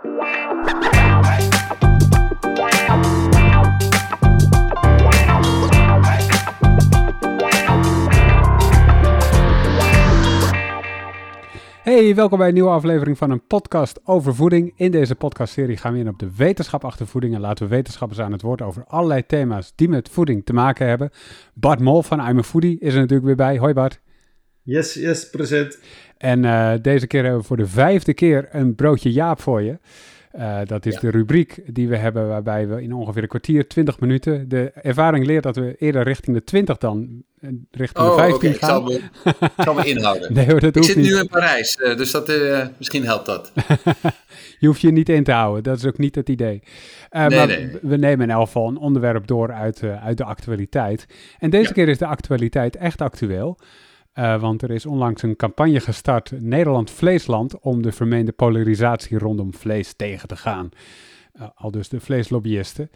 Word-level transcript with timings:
Hey, 0.00 0.10
welkom 12.14 12.38
bij 12.38 12.48
een 12.48 12.54
nieuwe 12.54 12.70
aflevering 12.70 13.18
van 13.18 13.30
een 13.30 13.46
podcast 13.46 14.00
over 14.04 14.34
voeding. 14.34 14.72
In 14.76 14.90
deze 14.90 15.14
podcastserie 15.14 15.76
gaan 15.76 15.92
we 15.92 15.98
in 15.98 16.08
op 16.08 16.18
de 16.18 16.30
wetenschap 16.36 16.84
achter 16.84 17.06
voeding 17.06 17.34
en 17.34 17.40
laten 17.40 17.68
we 17.68 17.74
wetenschappers 17.74 18.20
aan 18.20 18.32
het 18.32 18.42
woord 18.42 18.62
over 18.62 18.84
allerlei 18.86 19.26
thema's 19.26 19.72
die 19.74 19.88
met 19.88 20.08
voeding 20.08 20.44
te 20.44 20.52
maken 20.52 20.88
hebben. 20.88 21.10
Bart 21.54 21.80
Mol 21.80 22.02
van 22.02 22.28
I'm 22.28 22.38
a 22.38 22.42
Foodie 22.42 22.78
is 22.78 22.94
er 22.94 23.00
natuurlijk 23.00 23.26
weer 23.26 23.36
bij. 23.36 23.58
Hoi 23.58 23.72
Bart. 23.72 24.00
Yes, 24.68 24.94
yes, 24.94 25.30
present. 25.30 25.78
En 26.18 26.44
uh, 26.44 26.72
deze 26.82 27.06
keer 27.06 27.22
hebben 27.22 27.40
we 27.40 27.46
voor 27.46 27.56
de 27.56 27.66
vijfde 27.66 28.14
keer 28.14 28.48
een 28.50 28.74
broodje 28.74 29.12
Jaap 29.12 29.40
voor 29.40 29.62
je. 29.62 29.78
Uh, 30.36 30.58
dat 30.64 30.86
is 30.86 30.94
ja. 30.94 31.00
de 31.00 31.10
rubriek 31.10 31.60
die 31.66 31.88
we 31.88 31.96
hebben 31.96 32.28
waarbij 32.28 32.68
we 32.68 32.82
in 32.82 32.92
ongeveer 32.92 33.22
een 33.22 33.28
kwartier, 33.28 33.68
20 33.68 34.00
minuten. 34.00 34.48
De 34.48 34.70
ervaring 34.74 35.26
leert 35.26 35.42
dat 35.42 35.56
we 35.56 35.74
eerder 35.78 36.02
richting 36.02 36.36
de 36.36 36.44
20 36.44 36.78
dan 36.78 37.22
uh, 37.40 37.50
richting 37.70 38.06
oh, 38.06 38.16
de 38.16 38.22
15 38.22 38.54
okay. 38.54 38.68
gaan. 38.68 38.90
Ik 38.90 39.00
zal 39.00 39.00
me, 39.22 39.40
ik 39.56 39.62
zal 39.64 39.74
me 39.74 39.84
inhouden. 39.84 40.32
nee, 40.34 40.46
hoor, 40.46 40.60
dat 40.60 40.68
ik 40.68 40.74
hoeft 40.74 40.86
zit 40.86 40.96
niet. 40.96 41.10
nu 41.10 41.18
in 41.18 41.28
Parijs, 41.28 41.76
dus 41.76 42.10
dat, 42.10 42.32
misschien 42.78 43.04
helpt 43.04 43.26
dat. 43.26 43.52
je 44.60 44.66
hoeft 44.66 44.80
je 44.80 44.92
niet 44.92 45.08
in 45.08 45.24
te 45.24 45.32
houden, 45.32 45.62
dat 45.62 45.76
is 45.76 45.86
ook 45.86 45.98
niet 45.98 46.14
het 46.14 46.28
idee. 46.28 46.62
nee, 47.10 47.28
maar 47.28 47.46
nee. 47.46 47.70
we 47.82 47.96
nemen 47.96 48.28
in 48.28 48.34
elk 48.34 48.46
geval 48.46 48.68
een 48.68 48.78
onderwerp 48.78 49.26
door 49.26 49.52
uit, 49.52 49.82
uit 49.82 50.16
de 50.16 50.24
actualiteit. 50.24 51.06
En 51.38 51.50
deze 51.50 51.68
ja. 51.68 51.72
keer 51.72 51.88
is 51.88 51.98
de 51.98 52.06
actualiteit 52.06 52.76
echt 52.76 53.00
actueel. 53.00 53.58
Uh, 54.14 54.40
want 54.40 54.62
er 54.62 54.70
is 54.70 54.86
onlangs 54.86 55.22
een 55.22 55.36
campagne 55.36 55.80
gestart, 55.80 56.40
Nederland 56.40 56.90
Vleesland, 56.90 57.58
om 57.58 57.82
de 57.82 57.92
vermeende 57.92 58.32
polarisatie 58.32 59.18
rondom 59.18 59.54
vlees 59.54 59.94
tegen 59.94 60.28
te 60.28 60.36
gaan. 60.36 60.68
Uh, 61.34 61.48
al 61.54 61.70
dus 61.70 61.88
de 61.88 62.00
vleeslobbyisten. 62.00 62.90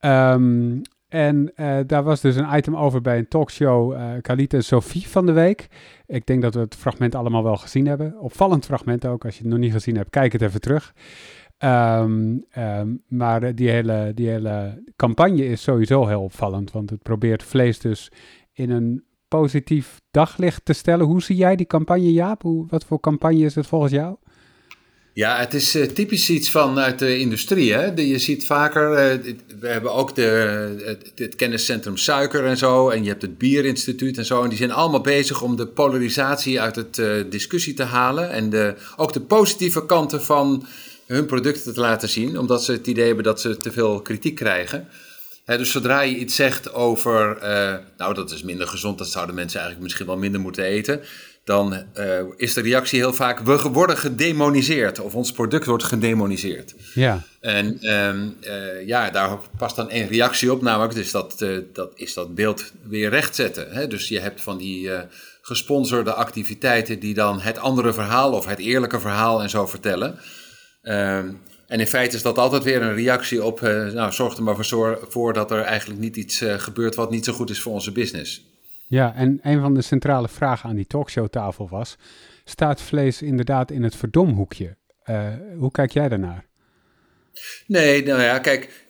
Um, 0.00 0.82
en 1.08 1.52
uh, 1.56 1.78
daar 1.86 2.02
was 2.02 2.20
dus 2.20 2.36
een 2.36 2.56
item 2.56 2.76
over 2.76 3.00
bij 3.00 3.18
een 3.18 3.28
talkshow, 3.28 3.96
Khalid 4.20 4.54
en 4.54 4.64
Sophie 4.64 5.08
van 5.08 5.26
de 5.26 5.32
week. 5.32 5.68
Ik 6.06 6.26
denk 6.26 6.42
dat 6.42 6.54
we 6.54 6.60
het 6.60 6.74
fragment 6.74 7.14
allemaal 7.14 7.42
wel 7.42 7.56
gezien 7.56 7.86
hebben. 7.86 8.18
Opvallend 8.20 8.64
fragment 8.64 9.06
ook, 9.06 9.24
als 9.24 9.36
je 9.36 9.42
het 9.42 9.50
nog 9.50 9.60
niet 9.60 9.72
gezien 9.72 9.96
hebt, 9.96 10.10
kijk 10.10 10.32
het 10.32 10.42
even 10.42 10.60
terug. 10.60 10.94
Um, 11.58 12.44
um, 12.58 13.02
maar 13.08 13.54
die 13.54 13.70
hele, 13.70 14.12
die 14.14 14.28
hele 14.28 14.82
campagne 14.96 15.46
is 15.46 15.62
sowieso 15.62 16.06
heel 16.06 16.22
opvallend, 16.22 16.72
want 16.72 16.90
het 16.90 17.02
probeert 17.02 17.42
vlees 17.42 17.78
dus 17.78 18.12
in 18.52 18.70
een 18.70 19.04
positief 19.40 20.00
daglicht 20.10 20.64
te 20.64 20.72
stellen. 20.72 21.06
Hoe 21.06 21.22
zie 21.22 21.36
jij 21.36 21.56
die 21.56 21.66
campagne, 21.66 22.12
Jaap? 22.12 22.42
Hoe, 22.42 22.66
wat 22.68 22.84
voor 22.84 23.00
campagne 23.00 23.44
is 23.44 23.54
het 23.54 23.66
volgens 23.66 23.92
jou? 23.92 24.16
Ja, 25.12 25.38
het 25.38 25.54
is 25.54 25.76
uh, 25.76 25.84
typisch 25.84 26.30
iets 26.30 26.50
vanuit 26.50 26.98
de 26.98 27.18
industrie. 27.18 27.72
Hè? 27.72 27.84
Je 27.94 28.18
ziet 28.18 28.46
vaker, 28.46 28.90
uh, 28.90 29.34
we 29.60 29.68
hebben 29.68 29.92
ook 29.92 30.14
de, 30.14 31.00
het, 31.14 31.34
kenniscentrum 31.34 31.96
suiker 31.96 32.44
en 32.44 32.56
zo, 32.56 32.88
en 32.88 33.02
je 33.02 33.08
hebt 33.08 33.22
het 33.22 33.38
bierinstituut 33.38 34.18
en 34.18 34.24
zo, 34.24 34.42
en 34.42 34.48
die 34.48 34.58
zijn 34.58 34.72
allemaal 34.72 35.00
bezig 35.00 35.42
om 35.42 35.56
de 35.56 35.66
polarisatie 35.66 36.60
uit 36.60 36.76
het 36.76 36.98
uh, 36.98 37.24
discussie 37.30 37.74
te 37.74 37.82
halen 37.82 38.30
en 38.30 38.50
de, 38.50 38.74
ook 38.96 39.12
de 39.12 39.20
positieve 39.20 39.86
kanten 39.86 40.22
van 40.22 40.66
hun 41.06 41.26
producten 41.26 41.74
te 41.74 41.80
laten 41.80 42.08
zien, 42.08 42.38
omdat 42.38 42.64
ze 42.64 42.72
het 42.72 42.86
idee 42.86 43.06
hebben 43.06 43.24
dat 43.24 43.40
ze 43.40 43.56
te 43.56 43.72
veel 43.72 44.02
kritiek 44.02 44.34
krijgen. 44.34 44.88
He, 45.46 45.58
dus 45.58 45.70
zodra 45.70 46.00
je 46.00 46.16
iets 46.16 46.34
zegt 46.34 46.72
over, 46.72 47.36
uh, 47.36 47.74
nou 47.96 48.14
dat 48.14 48.30
is 48.30 48.42
minder 48.42 48.66
gezond, 48.68 48.98
dat 48.98 49.08
zouden 49.08 49.34
mensen 49.34 49.60
eigenlijk 49.60 49.86
misschien 49.86 50.06
wel 50.06 50.16
minder 50.22 50.40
moeten 50.40 50.64
eten, 50.64 51.00
dan 51.44 51.84
uh, 51.94 52.20
is 52.36 52.54
de 52.54 52.60
reactie 52.60 52.98
heel 52.98 53.12
vaak, 53.12 53.38
we 53.38 53.70
worden 53.72 53.98
gedemoniseerd 53.98 55.00
of 55.00 55.14
ons 55.14 55.32
product 55.32 55.66
wordt 55.66 55.84
gedemoniseerd. 55.84 56.74
Ja. 56.94 57.22
En 57.40 57.94
um, 57.96 58.36
uh, 58.40 58.86
ja, 58.86 59.10
daar 59.10 59.38
past 59.58 59.76
dan 59.76 59.90
één 59.90 60.08
reactie 60.08 60.52
op, 60.52 60.62
namelijk 60.62 60.94
dus 60.94 61.10
dat, 61.10 61.46
dat 61.72 61.90
is 61.94 62.14
dat 62.14 62.34
beeld 62.34 62.72
weer 62.82 63.10
rechtzetten. 63.10 63.70
He, 63.70 63.86
dus 63.86 64.08
je 64.08 64.20
hebt 64.20 64.42
van 64.42 64.58
die 64.58 64.90
gesponsorde 65.42 66.12
activiteiten 66.12 66.98
die 66.98 67.14
dan 67.14 67.40
het 67.40 67.58
andere 67.58 67.92
verhaal 67.92 68.32
of 68.32 68.46
het 68.46 68.58
eerlijke 68.58 69.00
verhaal 69.00 69.42
en 69.42 69.50
zo 69.50 69.66
vertellen. 69.66 70.18
Um, 70.82 71.40
en 71.66 71.80
in 71.80 71.86
feite 71.86 72.16
is 72.16 72.22
dat 72.22 72.38
altijd 72.38 72.62
weer 72.62 72.82
een 72.82 72.94
reactie 72.94 73.44
op, 73.44 73.60
uh, 73.60 73.92
nou, 73.92 74.12
zorg 74.12 74.36
er 74.36 74.42
maar 74.42 74.64
voor, 74.64 75.06
voor 75.08 75.32
dat 75.32 75.50
er 75.50 75.60
eigenlijk 75.60 76.00
niet 76.00 76.16
iets 76.16 76.42
uh, 76.42 76.54
gebeurt 76.54 76.94
wat 76.94 77.10
niet 77.10 77.24
zo 77.24 77.32
goed 77.32 77.50
is 77.50 77.60
voor 77.60 77.72
onze 77.72 77.92
business. 77.92 78.44
Ja, 78.86 79.14
en 79.14 79.38
een 79.42 79.60
van 79.60 79.74
de 79.74 79.82
centrale 79.82 80.28
vragen 80.28 80.68
aan 80.68 80.76
die 80.76 80.86
talkshowtafel 80.86 81.68
was, 81.68 81.96
staat 82.44 82.82
vlees 82.82 83.22
inderdaad 83.22 83.70
in 83.70 83.82
het 83.82 83.96
verdomhoekje? 83.96 84.76
Uh, 85.10 85.28
hoe 85.58 85.70
kijk 85.70 85.90
jij 85.90 86.08
daarnaar? 86.08 86.46
Nee, 87.66 88.04
nou 88.04 88.22
ja, 88.22 88.38
kijk, 88.38 88.85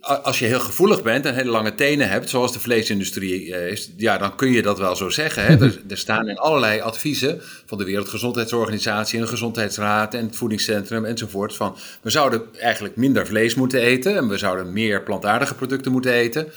als 0.00 0.38
je 0.38 0.44
heel 0.44 0.60
gevoelig 0.60 1.02
bent 1.02 1.24
en 1.24 1.34
hele 1.34 1.50
lange 1.50 1.74
tenen 1.74 2.08
hebt, 2.08 2.28
zoals 2.28 2.52
de 2.52 2.60
vleesindustrie 2.60 3.46
is, 3.46 3.90
ja, 3.96 4.18
dan 4.18 4.36
kun 4.36 4.52
je 4.52 4.62
dat 4.62 4.78
wel 4.78 4.96
zo 4.96 5.08
zeggen. 5.08 5.44
Hè? 5.44 5.58
er, 5.66 5.80
er, 5.88 5.98
staan 5.98 6.28
in 6.28 6.36
allerlei 6.36 6.80
adviezen 6.80 7.40
van 7.66 7.78
de 7.78 7.84
Wereldgezondheidsorganisatie 7.84 9.18
en 9.18 9.24
de 9.24 9.30
Gezondheidsraad 9.30 10.14
en 10.14 10.26
het 10.26 10.36
Voedingscentrum 10.36 11.04
enzovoort 11.04 11.54
van 11.54 11.76
we 12.02 12.10
zouden 12.10 12.42
eigenlijk 12.60 12.96
minder 12.96 13.26
vlees 13.26 13.54
moeten 13.54 13.80
eten 13.80 14.16
en 14.16 14.28
we 14.28 14.38
zouden 14.38 14.72
meer 14.72 15.02
plantaardige 15.02 15.54
producten 15.54 15.92
moeten 15.92 16.12
eten. 16.12 16.52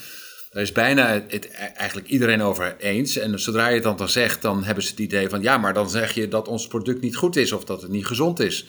Daar 0.52 0.64
is 0.64 0.72
bijna 0.72 1.08
het, 1.08 1.24
het, 1.28 1.50
eigenlijk 1.76 2.08
iedereen 2.08 2.42
over 2.42 2.76
eens. 2.80 3.18
En 3.18 3.40
zodra 3.40 3.68
je 3.68 3.74
het 3.74 3.84
dan, 3.84 3.98
dan 3.98 4.10
zegt, 4.10 4.42
dan 4.42 4.64
hebben 4.64 4.84
ze 4.84 4.90
het 4.90 5.00
idee 5.00 5.30
van 5.30 5.42
ja, 5.42 5.58
maar 5.58 5.74
dan 5.74 5.90
zeg 5.90 6.14
je 6.14 6.28
dat 6.28 6.48
ons 6.48 6.68
product 6.68 7.02
niet 7.02 7.16
goed 7.16 7.36
is 7.36 7.52
of 7.52 7.64
dat 7.64 7.82
het 7.82 7.92
niet 7.92 8.06
gezond 8.06 8.40
is. 8.40 8.66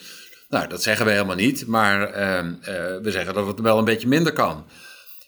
Nou, 0.53 0.67
dat 0.67 0.83
zeggen 0.83 1.05
we 1.05 1.11
helemaal 1.11 1.35
niet, 1.35 1.67
maar 1.67 2.17
uh, 2.17 2.45
uh, 2.45 3.01
we 3.01 3.11
zeggen 3.11 3.33
dat 3.33 3.47
het 3.47 3.59
wel 3.59 3.77
een 3.77 3.85
beetje 3.85 4.07
minder 4.07 4.33
kan. 4.33 4.65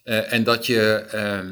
Uh, 0.03 0.33
en 0.33 0.43
dat 0.43 0.65
je 0.65 1.05
uh, 1.15 1.51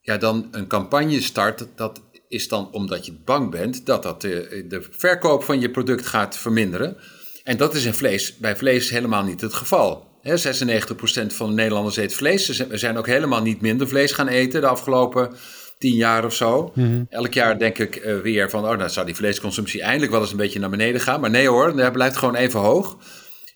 ja, 0.00 0.16
dan 0.16 0.48
een 0.50 0.66
campagne 0.66 1.20
start, 1.20 1.66
dat 1.74 2.00
is 2.28 2.48
dan 2.48 2.72
omdat 2.72 3.06
je 3.06 3.12
bang 3.24 3.50
bent 3.50 3.86
dat 3.86 4.02
dat 4.02 4.20
de, 4.20 4.64
de 4.68 4.86
verkoop 4.90 5.42
van 5.42 5.60
je 5.60 5.70
product 5.70 6.06
gaat 6.06 6.36
verminderen. 6.36 6.96
En 7.42 7.56
dat 7.56 7.74
is 7.74 7.84
in 7.84 7.94
vlees, 7.94 8.36
bij 8.36 8.56
vlees 8.56 8.90
helemaal 8.90 9.24
niet 9.24 9.40
het 9.40 9.54
geval. 9.54 10.06
He, 10.22 10.36
96% 10.36 11.26
van 11.26 11.48
de 11.48 11.54
Nederlanders 11.54 11.96
eet 11.96 12.14
vlees. 12.14 12.46
We 12.56 12.78
zijn 12.78 12.98
ook 12.98 13.06
helemaal 13.06 13.42
niet 13.42 13.60
minder 13.60 13.88
vlees 13.88 14.12
gaan 14.12 14.28
eten 14.28 14.60
de 14.60 14.66
afgelopen 14.66 15.30
tien 15.78 15.94
jaar 15.94 16.24
of 16.24 16.34
zo. 16.34 16.72
Mm-hmm. 16.74 17.06
Elk 17.10 17.32
jaar 17.32 17.58
denk 17.58 17.78
ik 17.78 18.04
uh, 18.04 18.20
weer 18.20 18.50
van, 18.50 18.68
oh, 18.68 18.76
nou 18.76 18.90
zou 18.90 19.06
die 19.06 19.14
vleesconsumptie 19.14 19.82
eindelijk 19.82 20.12
wel 20.12 20.20
eens 20.20 20.30
een 20.30 20.36
beetje 20.36 20.58
naar 20.58 20.70
beneden 20.70 21.00
gaan. 21.00 21.20
Maar 21.20 21.30
nee 21.30 21.48
hoor, 21.48 21.76
dat 21.76 21.92
blijft 21.92 22.16
gewoon 22.16 22.34
even 22.34 22.60
hoog. 22.60 22.96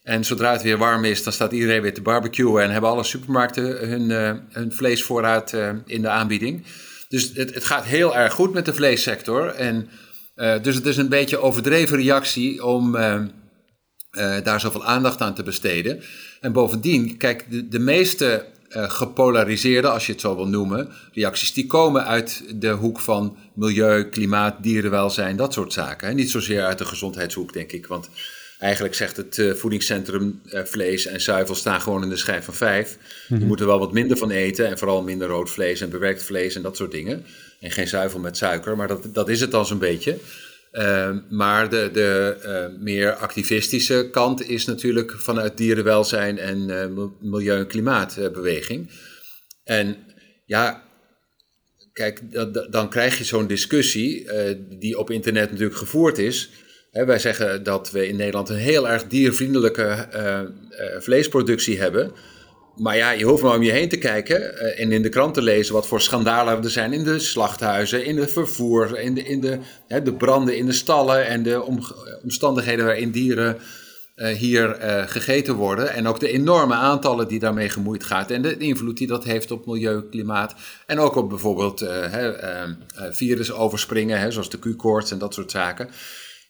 En 0.03 0.25
zodra 0.25 0.53
het 0.53 0.63
weer 0.63 0.79
warm 0.79 1.05
is, 1.05 1.23
dan 1.23 1.33
staat 1.33 1.53
iedereen 1.53 1.83
weer 1.83 1.95
te 1.95 2.03
barbecuen 2.03 2.63
en 2.63 2.71
hebben 2.71 2.91
alle 2.91 3.05
supermarkten 3.05 3.89
hun, 3.89 4.11
uh, 4.11 4.33
hun 4.49 4.73
vleesvoorraad 4.73 5.53
uh, 5.53 5.71
in 5.87 6.03
de 6.03 6.09
aanbieding. 6.09 6.65
Dus 7.09 7.31
het, 7.35 7.55
het, 7.55 7.65
gaat 7.65 7.85
heel 7.85 8.17
erg 8.17 8.33
goed 8.33 8.53
met 8.53 8.65
de 8.65 8.75
vleessector. 8.75 9.47
En, 9.47 9.89
dus 10.63 10.75
het 10.75 10.87
is 10.87 10.97
een 10.97 11.09
beetje 11.09 11.39
overdreven 11.39 11.97
reactie 11.97 12.65
om 12.65 12.93
daar 14.43 14.61
zoveel 14.61 14.85
aandacht 14.85 15.21
aan 15.21 15.35
te 15.35 15.43
besteden. 15.43 16.03
En 16.41 16.53
bovendien, 16.53 17.17
kijk, 17.17 17.47
de, 17.51 17.69
de 17.69 17.79
meeste 17.79 18.47
gepolariseerde, 18.73 19.89
als 19.89 20.07
je 20.07 20.13
het 20.13 20.21
zo 20.21 20.37
wil 20.37 20.49
noemen, 20.49 20.89
reacties, 21.13 21.53
die 21.53 21.67
komen 21.67 22.07
uit 22.07 22.45
de 22.55 22.71
hoek 22.71 23.01
van 23.01 23.37
milieu, 23.55 24.05
klimaat, 24.05 24.63
dierenwelzijn, 24.63 25.37
dat 25.37 25.53
soort 25.53 25.73
zaken. 25.73 26.09
Hè? 26.09 26.15
Niet 26.15 26.31
zozeer 26.31 26.63
uit 26.63 26.79
de 26.79 26.85
gezondheidshoek, 26.85 27.53
denk 27.53 27.73
ik. 27.73 27.87
Want 27.87 28.09
eigenlijk 28.59 28.95
zegt 28.95 29.17
het 29.17 29.37
uh, 29.37 29.55
voedingscentrum 29.55 30.41
uh, 30.45 30.61
vlees 30.65 31.07
en 31.07 31.21
zuivel 31.21 31.55
staan 31.55 31.81
gewoon 31.81 32.03
in 32.03 32.09
de 32.09 32.17
schijf 32.17 32.45
van 32.45 32.55
vijf. 32.55 32.99
Mm-hmm. 32.99 33.39
Je 33.39 33.45
moet 33.45 33.61
er 33.61 33.67
wel 33.67 33.79
wat 33.79 33.93
minder 33.93 34.17
van 34.17 34.31
eten 34.31 34.67
en 34.67 34.79
vooral 34.79 35.03
minder 35.03 35.29
rood 35.29 35.51
vlees 35.51 35.81
en 35.81 35.91
bewerkt 35.91 36.23
vlees 36.23 36.55
en 36.55 36.63
dat 36.63 36.77
soort 36.77 36.91
dingen. 36.91 37.25
En 37.61 37.71
geen 37.71 37.89
zuivel 37.89 38.21
met 38.21 38.37
suiker, 38.37 38.77
maar 38.77 38.89
dat, 38.89 39.07
dat 39.13 39.29
is 39.29 39.41
het 39.41 39.55
al 39.55 39.65
zo'n 39.65 39.79
beetje. 39.79 40.19
Uh, 40.73 41.17
maar 41.29 41.71
de, 41.71 41.91
de 41.93 42.37
uh, 42.45 42.83
meer 42.83 43.13
activistische 43.13 44.09
kant 44.11 44.49
is 44.49 44.65
natuurlijk 44.65 45.13
vanuit 45.13 45.57
dierenwelzijn 45.57 46.39
en 46.39 46.69
uh, 46.69 47.07
milieu- 47.21 47.59
en 47.59 47.67
klimaatbeweging. 47.67 48.91
En 49.65 49.97
ja, 50.47 50.83
kijk, 51.93 52.21
dan 52.71 52.91
krijg 52.91 53.19
je 53.19 53.25
zo'n 53.25 53.47
discussie 53.47 54.29
die 54.79 54.99
op 54.99 55.11
internet 55.11 55.51
natuurlijk 55.51 55.79
gevoerd 55.79 56.19
is. 56.19 56.51
Hè, 56.91 57.05
wij 57.05 57.19
zeggen 57.19 57.63
dat 57.63 57.91
we 57.91 58.09
in 58.09 58.17
Nederland 58.17 58.49
een 58.49 58.57
heel 58.57 58.89
erg 58.89 59.07
diervriendelijke 59.07 60.09
vleesproductie 60.99 61.81
hebben. 61.81 62.13
Maar 62.77 62.97
ja, 62.97 63.11
je 63.11 63.25
hoeft 63.25 63.43
maar 63.43 63.57
om 63.57 63.63
je 63.63 63.73
heen 63.73 63.89
te 63.89 63.99
kijken 63.99 64.41
uh, 64.41 64.81
en 64.81 64.93
in 64.93 65.03
de 65.03 65.09
krant 65.09 65.35
te 65.35 65.43
lezen 65.43 65.75
wat 65.75 65.87
voor 65.87 66.01
schandalen 66.01 66.65
er 66.65 66.71
zijn 66.71 66.93
in 66.93 67.05
de 67.05 67.19
slachthuizen, 67.19 68.05
in 68.05 68.17
de 68.17 68.29
vervoer, 68.29 68.99
in 68.99 69.15
de, 69.15 69.23
in 69.23 69.41
de, 69.41 69.59
hè, 69.89 70.03
de 70.03 70.15
branden 70.15 70.57
in 70.57 70.67
de 70.67 70.73
stallen 70.73 71.27
en 71.27 71.43
de 71.43 71.63
om, 71.63 71.81
omstandigheden 72.23 72.85
waarin 72.85 73.11
dieren 73.11 73.59
uh, 74.17 74.29
hier 74.29 74.85
uh, 74.85 75.03
gegeten 75.07 75.55
worden. 75.55 75.93
En 75.93 76.07
ook 76.07 76.21
de 76.21 76.29
enorme 76.29 76.75
aantallen 76.75 77.29
die 77.29 77.39
daarmee 77.39 77.69
gemoeid 77.69 78.05
gaat 78.05 78.31
en 78.31 78.43
de 78.43 78.57
invloed 78.57 78.97
die 78.97 79.07
dat 79.07 79.25
heeft 79.25 79.51
op 79.51 79.67
milieu, 79.67 80.03
klimaat 80.11 80.55
en 80.87 80.99
ook 80.99 81.17
op 81.17 81.29
bijvoorbeeld 81.29 81.81
hè, 81.81 82.33
virusoverspringen, 83.11 84.19
hè, 84.19 84.31
zoals 84.31 84.51
de 84.51 84.59
Q-koorts 84.59 85.11
en 85.11 85.19
dat 85.19 85.35
soort 85.35 85.51
zaken. 85.51 85.89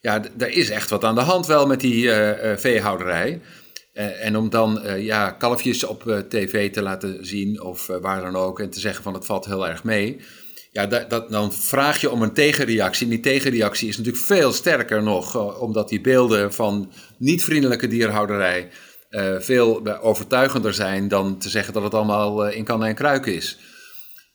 Ja, 0.00 0.22
daar 0.36 0.50
is 0.50 0.70
echt 0.70 0.90
wat 0.90 1.04
aan 1.04 1.14
de 1.14 1.20
hand 1.20 1.46
wel 1.46 1.66
met 1.66 1.80
die 1.80 2.10
veehouderij. 2.56 3.40
En 3.92 4.36
om 4.36 4.50
dan 4.50 4.80
ja, 4.98 5.30
kalfjes 5.30 5.84
op 5.84 6.24
tv 6.28 6.72
te 6.72 6.82
laten 6.82 7.26
zien 7.26 7.62
of 7.62 7.86
waar 7.86 8.22
dan 8.22 8.36
ook 8.36 8.60
en 8.60 8.70
te 8.70 8.80
zeggen 8.80 9.02
van 9.02 9.14
het 9.14 9.26
valt 9.26 9.44
heel 9.44 9.68
erg 9.68 9.84
mee. 9.84 10.20
Ja, 10.70 10.86
dat, 10.86 11.10
dat, 11.10 11.30
dan 11.30 11.52
vraag 11.52 12.00
je 12.00 12.10
om 12.10 12.22
een 12.22 12.32
tegenreactie. 12.32 13.04
En 13.06 13.12
die 13.12 13.20
tegenreactie 13.20 13.88
is 13.88 13.96
natuurlijk 13.96 14.24
veel 14.24 14.52
sterker 14.52 15.02
nog, 15.02 15.58
omdat 15.60 15.88
die 15.88 16.00
beelden 16.00 16.52
van 16.52 16.92
niet-vriendelijke 17.18 17.88
dierhouderij 17.88 18.68
veel 19.38 20.00
overtuigender 20.00 20.74
zijn 20.74 21.08
dan 21.08 21.38
te 21.38 21.48
zeggen 21.48 21.72
dat 21.72 21.82
het 21.82 21.94
allemaal 21.94 22.48
in 22.48 22.64
kan 22.64 22.84
en 22.84 22.94
kruik 22.94 23.26
is. 23.26 23.58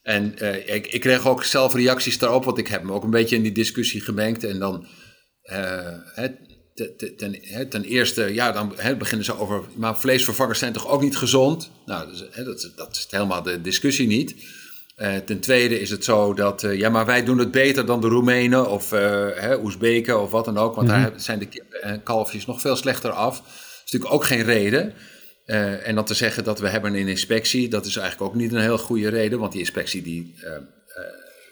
En 0.02 0.34
ik, 0.76 0.88
ik, 0.88 1.02
kreeg 1.02 1.28
ook 1.28 1.44
zelf 1.44 1.74
reacties 1.74 2.18
daarop, 2.18 2.44
want 2.44 2.58
ik 2.58 2.68
heb 2.68 2.84
me 2.84 2.92
ook 2.92 3.04
een 3.04 3.10
beetje 3.10 3.36
in 3.36 3.42
die 3.42 3.52
discussie 3.52 4.02
gemengd. 4.02 4.44
En 4.44 4.60
dan, 4.60 4.88
ten, 7.08 7.70
ten, 7.70 7.84
eerste, 7.84 8.34
ja, 8.34 8.52
dan 8.52 8.76
beginnen 8.98 9.26
ze 9.26 9.40
over, 9.40 9.64
maar 9.76 10.00
vleesvervangers 10.00 10.60
zijn 10.60 10.74
toch 10.74 10.88
ook 10.88 11.02
niet 11.02 11.18
gezond? 11.18 11.72
Nou, 11.86 12.08
dus, 12.08 12.20
dat, 12.46 12.72
dat, 12.76 12.96
is 12.96 13.08
helemaal 13.10 13.42
de 13.42 13.62
discussie 13.62 14.08
niet. 14.08 14.36
Uh, 14.98 15.16
ten 15.16 15.40
tweede 15.40 15.80
is 15.80 15.90
het 15.90 16.04
zo 16.04 16.34
dat, 16.34 16.62
ja, 16.62 16.90
maar 16.90 17.06
wij 17.06 17.24
doen 17.24 17.38
het 17.38 17.52
beter 17.52 17.86
dan 17.86 18.02
de 18.02 18.08
Roemenen 18.08 18.70
of 18.70 18.94
Oezbeken 19.64 20.22
of 20.22 20.32
wat 20.32 20.46
dan 20.46 20.58
ook, 20.58 20.76
want 20.76 20.88
mm 20.88 20.94
-hmm. 20.94 21.04
daar 21.04 21.22
zijn 21.22 21.40
de 21.40 22.00
kalfjes 22.04 22.46
nog 22.46 22.62
veel 22.62 22.76
slechter 22.76 23.12
af. 23.12 23.38
Dat 23.38 23.48
is 23.86 23.92
natuurlijk 23.92 24.14
ook 24.14 24.26
geen 24.26 24.44
reden. 24.44 24.94
Uh, 25.48 25.88
en 25.88 25.96
dan 25.96 26.06
te 26.06 26.14
zeggen 26.14 26.44
dat 26.44 26.60
we 26.60 26.68
hebben 26.68 26.96
een 26.96 27.08
inspectie, 27.08 27.70
dat 27.70 27.86
is 27.86 27.96
eigenlijk 27.96 28.32
ook 28.32 28.40
niet 28.40 28.54
een 28.54 28.62
heel 28.62 28.78
goede 28.78 29.10
reden, 29.10 29.40
want 29.40 29.52
die 29.52 29.62
inspectie 29.62 30.02
die, 30.02 30.34
uh, 30.44 30.52
uh, 30.52 30.60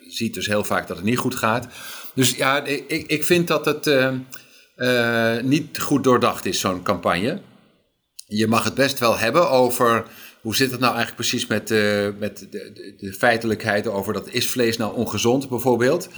ziet 0.07 0.33
dus 0.33 0.47
heel 0.47 0.63
vaak 0.63 0.87
dat 0.87 0.97
het 0.97 1.05
niet 1.05 1.17
goed 1.17 1.35
gaat. 1.35 1.67
Dus 2.15 2.35
ja, 2.35 2.63
ik, 2.63 3.07
ik 3.07 3.23
vind 3.23 3.47
dat 3.47 3.65
het 3.65 3.87
niet 5.41 5.79
goed 5.79 6.03
doordacht 6.03 6.45
is, 6.45 6.59
zo'n 6.59 6.83
campagne. 6.83 7.41
Je 8.27 8.47
mag 8.47 8.63
het 8.63 8.73
best 8.73 8.99
wel 8.99 9.17
hebben 9.17 9.49
over 9.49 10.05
hoe 10.41 10.55
zit 10.55 10.71
het 10.71 10.79
nou 10.79 10.95
eigenlijk 10.95 11.27
precies 11.27 11.47
met, 11.47 11.69
met 12.19 12.37
de, 12.37 12.71
de, 12.73 12.93
de, 12.97 13.13
feitelijkheid 13.13 13.87
over 13.87 14.13
dat 14.13 14.27
is 14.29 14.49
vlees 14.49 14.77
nou 14.77 14.95
ongezond 14.95 15.49
bijvoorbeeld. 15.49 16.09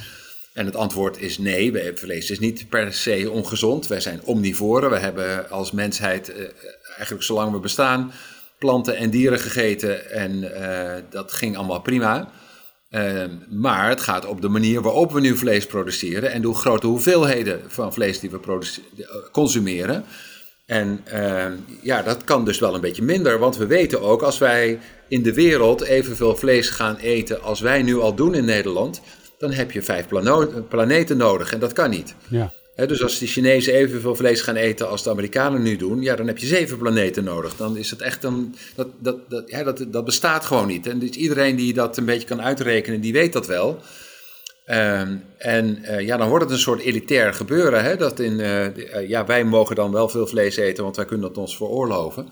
En 0.53 0.65
het 0.65 0.75
antwoord 0.75 1.21
is 1.21 1.37
nee, 1.37 1.93
vlees 1.95 2.29
is 2.29 2.39
niet 2.39 2.69
per 2.69 2.93
se 2.93 3.31
ongezond. 3.31 3.87
Wij 3.87 3.99
zijn 3.99 4.21
omnivoren, 4.23 4.89
we 4.89 4.97
hebben 4.97 5.49
als 5.49 5.71
mensheid 5.71 6.33
eigenlijk 6.95 7.23
zolang 7.23 7.51
we 7.51 7.59
bestaan 7.59 8.11
planten 8.59 8.95
en 8.95 9.09
dieren 9.09 9.39
gegeten 9.39 10.11
en 10.11 10.51
dat 11.09 11.33
ging 11.33 11.57
allemaal 11.57 11.81
prima. 11.81 12.31
Uh, 12.89 13.23
maar 13.49 13.89
het 13.89 14.01
gaat 14.01 14.25
op 14.25 14.41
de 14.41 14.47
manier 14.47 14.81
waarop 14.81 15.11
we 15.11 15.19
nu 15.19 15.37
vlees 15.37 15.65
produceren 15.65 16.31
en 16.31 16.41
de 16.41 16.53
grote 16.53 16.87
hoeveelheden 16.87 17.61
van 17.67 17.93
vlees 17.93 18.19
die 18.19 18.29
we 18.29 18.39
eh, 18.97 19.05
consumeren. 19.31 20.03
En 20.65 21.03
uh, 21.13 21.45
ja, 21.81 22.01
dat 22.01 22.23
kan 22.23 22.45
dus 22.45 22.59
wel 22.59 22.75
een 22.75 22.81
beetje 22.81 23.03
minder, 23.03 23.39
want 23.39 23.57
we 23.57 23.65
weten 23.65 24.01
ook 24.01 24.21
als 24.21 24.37
wij 24.37 24.79
in 25.07 25.23
de 25.23 25.33
wereld 25.33 25.81
evenveel 25.81 26.35
vlees 26.35 26.69
gaan 26.69 26.95
eten 26.95 27.41
als 27.41 27.59
wij 27.59 27.83
nu 27.83 27.99
al 27.99 28.15
doen 28.15 28.35
in 28.35 28.45
Nederland, 28.45 29.01
dan 29.37 29.51
heb 29.51 29.71
je 29.71 29.81
vijf 29.81 30.07
planeten 30.69 31.17
nodig 31.17 31.53
en 31.53 31.59
dat 31.59 31.73
kan 31.73 31.89
niet. 31.89 32.15
Ja 32.27 32.51
dus 32.85 33.03
als 33.03 33.19
de 33.19 33.27
Chinezen 33.27 33.73
evenveel 33.73 34.15
vlees 34.15 34.41
gaan 34.41 34.55
eten 34.55 34.89
als 34.89 35.03
de 35.03 35.09
Amerikanen 35.09 35.61
nu 35.61 35.75
doen, 35.75 36.01
ja, 36.01 36.15
dan 36.15 36.27
heb 36.27 36.37
je 36.37 36.45
zeven 36.45 36.77
planeten 36.77 37.23
nodig. 37.23 37.55
Dan 37.55 37.77
is 37.77 37.89
het 37.89 38.01
echt 38.01 38.23
een. 38.23 38.55
Dat, 38.75 38.87
dat, 38.99 39.29
dat, 39.29 39.49
ja, 39.49 39.63
dat, 39.63 39.85
dat 39.87 40.05
bestaat 40.05 40.45
gewoon 40.45 40.67
niet. 40.67 40.87
En 40.87 40.99
dus 40.99 41.09
iedereen 41.09 41.55
die 41.55 41.73
dat 41.73 41.97
een 41.97 42.05
beetje 42.05 42.27
kan 42.27 42.41
uitrekenen, 42.41 43.01
die 43.01 43.13
weet 43.13 43.33
dat 43.33 43.47
wel. 43.47 43.81
Uh, 44.65 45.01
en 45.37 45.79
uh, 45.81 45.99
ja, 45.99 46.17
dan 46.17 46.29
wordt 46.29 46.43
het 46.43 46.53
een 46.53 46.59
soort 46.59 46.81
elitair 46.81 47.33
gebeuren. 47.33 47.83
Hè? 47.83 47.97
Dat 47.97 48.19
in, 48.19 48.39
uh, 48.39 49.09
ja, 49.09 49.25
wij 49.25 49.43
mogen 49.43 49.75
dan 49.75 49.91
wel 49.91 50.09
veel 50.09 50.27
vlees 50.27 50.55
eten, 50.55 50.83
want 50.83 50.95
wij 50.95 51.05
kunnen 51.05 51.27
dat 51.27 51.37
ons 51.37 51.57
veroorloven. 51.57 52.29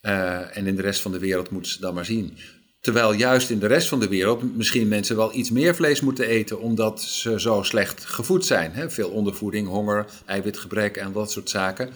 en 0.00 0.66
in 0.66 0.76
de 0.76 0.82
rest 0.82 1.00
van 1.00 1.12
de 1.12 1.18
wereld 1.18 1.50
moeten 1.50 1.72
ze 1.72 1.80
dan 1.80 1.94
maar 1.94 2.04
zien. 2.04 2.38
Terwijl 2.88 3.12
juist 3.12 3.50
in 3.50 3.58
de 3.58 3.66
rest 3.66 3.88
van 3.88 4.00
de 4.00 4.08
wereld 4.08 4.56
misschien 4.56 4.88
mensen 4.88 5.16
wel 5.16 5.34
iets 5.34 5.50
meer 5.50 5.74
vlees 5.74 6.00
moeten 6.00 6.26
eten, 6.26 6.60
omdat 6.60 7.02
ze 7.02 7.40
zo 7.40 7.62
slecht 7.62 8.04
gevoed 8.04 8.46
zijn. 8.46 8.72
Hè? 8.72 8.90
Veel 8.90 9.08
ondervoeding, 9.08 9.68
honger, 9.68 10.06
eiwitgebrek 10.26 10.96
en 10.96 11.12
dat 11.12 11.30
soort 11.30 11.50
zaken. 11.50 11.90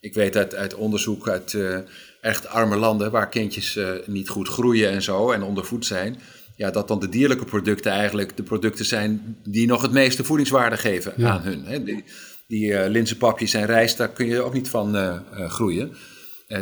Ik 0.00 0.14
weet 0.14 0.36
uit, 0.36 0.54
uit 0.54 0.74
onderzoek 0.74 1.28
uit 1.28 1.52
uh, 1.52 1.78
echt 2.20 2.46
arme 2.46 2.76
landen 2.76 3.10
waar 3.10 3.28
kindjes 3.28 3.76
uh, 3.76 3.90
niet 4.06 4.28
goed 4.28 4.48
groeien 4.48 4.90
en 4.90 5.02
zo 5.02 5.30
en 5.30 5.42
ondervoed 5.42 5.86
zijn. 5.86 6.18
Ja, 6.56 6.70
dat 6.70 6.88
dan 6.88 7.00
de 7.00 7.08
dierlijke 7.08 7.44
producten 7.44 7.92
eigenlijk 7.92 8.36
de 8.36 8.42
producten 8.42 8.84
zijn 8.84 9.36
die 9.44 9.66
nog 9.66 9.82
het 9.82 9.92
meeste 9.92 10.24
voedingswaarde 10.24 10.76
geven 10.76 11.26
aan 11.26 11.42
hun. 11.42 11.64
Hè? 11.64 11.82
Die, 11.82 12.04
die 12.46 12.66
uh, 12.66 12.86
linzenpapjes 12.86 13.54
en 13.54 13.66
rijst, 13.66 13.96
daar 13.96 14.12
kun 14.12 14.26
je 14.26 14.42
ook 14.42 14.54
niet 14.54 14.68
van 14.68 15.20
groeien. 15.48 15.96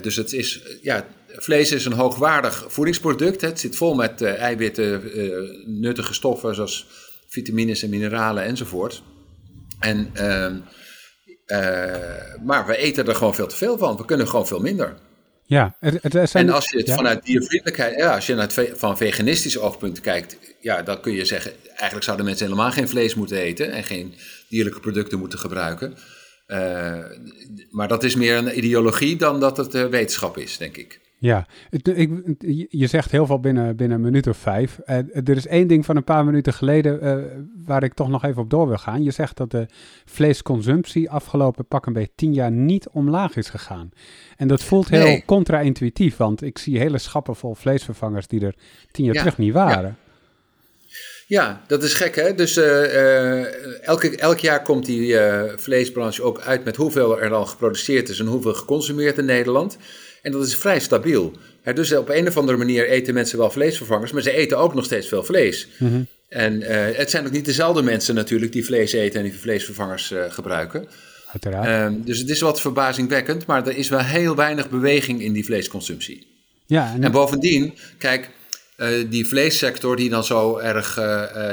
Dus 0.01 0.17
het 0.17 0.33
is, 0.33 0.63
ja, 0.83 1.07
vlees 1.29 1.73
is 1.73 1.85
een 1.85 1.93
hoogwaardig 1.93 2.65
voedingsproduct. 2.69 3.41
Het 3.41 3.61
zit 3.61 3.77
vol 3.77 3.95
met 3.95 4.23
uh, 4.23 4.35
eiwitten, 4.35 5.03
nuttige 5.81 6.15
stoffen 6.15 6.55
zoals 6.55 6.87
vitamines 7.29 7.83
en 7.83 7.91
mineralen 7.91 8.45
enzovoort. 8.45 9.03
En, 9.81 10.11
uh, 11.47 12.39
maar 12.45 12.67
we 12.67 12.77
eten 12.77 13.07
er 13.07 13.15
gewoon 13.15 13.35
veel 13.35 13.47
te 13.47 13.57
veel 13.57 13.79
van. 13.79 13.97
We 13.97 14.05
kunnen 14.05 14.29
gewoon 14.29 14.47
veel 14.47 14.61
minder. 14.61 14.97
Ja, 15.47 15.77
er, 15.81 16.29
zijn... 16.29 16.49
En 16.49 16.55
als 16.55 16.71
je 16.71 16.79
het 16.79 16.93
vanuit 16.93 17.25
diervriendelijkheid, 17.25 17.97
ja, 17.97 18.15
als 18.15 18.27
je 18.27 18.35
naar 18.35 18.49
het 18.55 18.71
van 18.75 18.97
veganistische 18.97 19.61
oogpunt 19.61 20.01
kijkt, 20.01 20.39
ja, 20.61 20.83
dan 20.83 21.01
kun 21.01 21.13
je 21.13 21.25
zeggen, 21.25 21.53
eigenlijk 21.69 22.03
zouden 22.03 22.27
mensen 22.27 22.47
helemaal 22.47 22.71
geen 22.71 22.89
vlees 22.89 23.15
moeten 23.15 23.37
eten 23.37 23.73
en 23.73 23.85
geen 23.85 24.15
dierlijke 24.49 24.81
producten 24.81 25.19
moeten 25.19 25.39
gebruiken. 25.39 25.97
Maar 27.71 27.89
dat 27.89 28.05
is 28.05 28.15
meer 28.15 28.37
een 28.37 28.59
ideologie 28.59 29.17
dan 29.17 29.41
dat 29.41 29.57
het 29.57 29.73
wetenschap 29.73 30.39
is, 30.39 30.59
denk 30.59 30.77
ik. 30.77 31.01
Ja, 31.19 31.47
ik, 31.71 32.11
je 32.69 32.87
zegt 32.87 33.11
heel 33.11 33.27
veel 33.27 33.41
binnen, 33.41 33.77
binnen 33.77 33.97
een 33.97 34.05
minuut 34.05 34.27
of 34.27 34.37
vijf. 34.37 34.79
Uh, 34.87 34.97
er 34.97 35.37
is 35.37 35.47
één 35.47 35.69
ding 35.69 35.85
van 35.85 35.97
een 35.97 36.05
paar 36.05 36.25
minuten 36.25 36.53
geleden 36.53 37.01
waar 37.65 37.83
ik 37.83 37.95
toch 37.95 38.09
nog 38.09 38.25
even 38.25 38.43
op 38.43 38.51
door 38.51 38.69
wil 38.69 38.77
gaan. 38.77 39.03
Je 39.03 39.11
zegt 39.11 39.37
dat 39.37 39.51
de 39.51 39.67
vleesconsumptie 40.05 41.11
afgelopen 41.11 41.67
pak 41.67 41.87
een 41.87 41.93
beetje 41.93 42.13
tien 42.15 42.35
jaar 42.35 42.51
niet 42.51 42.89
omlaag 42.89 43.37
is 43.37 43.49
gegaan. 43.49 43.91
En 44.37 44.49
dat 44.49 44.63
voelt 44.63 44.89
heel 44.89 45.05
nee. 45.05 45.25
contra-intuïtief, 45.27 46.17
want 46.17 46.43
ik 46.43 46.59
zie 46.59 46.79
hele 46.79 46.99
schappen 46.99 47.37
vol 47.37 47.55
vleesvervangers 47.55 48.27
die 48.27 48.41
er 48.41 48.55
tien 48.91 49.05
jaar 49.05 49.15
terug 49.15 49.39
niet 49.39 49.53
waren. 49.53 49.83
Ja. 49.83 50.06
Ja, 51.27 51.63
dat 51.67 51.83
is 51.83 51.95
gek 51.95 52.17
hè. 52.17 52.35
Dus 52.35 52.57
uh, 52.57 53.85
elke, 53.87 54.17
elk 54.17 54.39
jaar 54.39 54.63
komt 54.63 54.87
die 54.87 55.13
uh, 55.13 55.43
vleesbranche 55.57 56.23
ook 56.23 56.41
uit 56.41 56.65
met 56.65 56.77
hoeveel 56.77 57.21
er 57.21 57.29
dan 57.29 57.49
geproduceerd 57.49 58.09
is 58.09 58.19
en 58.19 58.27
hoeveel 58.27 58.55
geconsumeerd 58.55 59.19
in 59.19 59.25
Nederland. 59.25 59.77
En 60.23 60.33
dat 60.33 60.47
is 60.47 60.57
vrij 60.57 60.81
stabiel. 60.81 61.33
dus 61.75 61.93
op 61.93 62.09
een 62.09 62.29
of 62.29 62.37
andere 62.37 62.59
manier 62.59 62.89
eten 62.89 63.15
mensen 63.15 63.39
wel 63.39 63.51
vleesvervangers, 63.51 64.13
maar 64.13 64.23
ze 64.23 64.33
eten 64.33 64.59
ook 64.59 64.75
nog 64.75 64.85
steeds 64.85 65.09
veel 65.09 65.25
vlees. 65.25 65.69
Mhm. 65.79 66.03
En 66.29 66.61
uh, 66.61 66.69
het 66.93 67.11
zijn 67.11 67.27
ook 67.27 67.33
niet 67.33 67.45
dezelfde 67.45 67.83
mensen 67.83 68.15
natuurlijk 68.15 68.53
die 68.53 68.65
vlees 68.65 68.93
eten 68.93 69.21
en 69.21 69.31
die 69.31 69.39
vleesvervangers 69.39 70.11
uh, 70.11 70.25
gebruiken. 70.29 70.89
Uiteraard. 71.33 71.93
Um, 71.93 72.05
dus 72.05 72.19
het 72.19 72.31
is 72.31 72.41
wat 72.41 72.61
verbazingwekkend, 72.61 73.47
maar 73.47 73.67
er 73.67 73.77
is 73.77 73.89
wel 73.89 73.99
heel 73.99 74.37
weinig 74.37 74.71
beweging 74.71 75.23
in 75.23 75.33
die 75.33 75.45
vleesconsumptie. 75.45 76.27
Ja, 76.67 76.93
en, 76.95 77.05
en 77.05 77.13
bovendien, 77.13 77.75
kijk, 77.99 78.31
uh, 78.77 79.11
die 79.11 79.27
vleessector 79.27 79.97
die 79.97 80.11
dan 80.11 80.25
zo 80.25 80.59
erg 80.59 81.01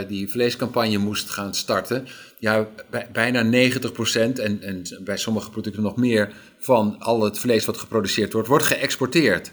die 0.07 0.29
vleescampagne 0.29 0.97
moest 0.97 1.29
gaan 1.29 1.53
starten, 1.53 2.07
ja, 2.39 2.67
bijna 3.11 3.43
90% 3.43 3.45
en, 4.13 4.61
en 4.61 4.83
bij 4.99 5.17
sommige 5.17 5.49
producten 5.49 5.83
nog 5.83 5.95
meer 5.95 6.33
van 6.59 6.95
al 6.99 7.23
het 7.23 7.39
vlees 7.39 7.65
wat 7.65 7.77
geproduceerd 7.77 8.33
wordt, 8.33 8.47
wordt 8.47 8.65
geëxporteerd. 8.65 9.51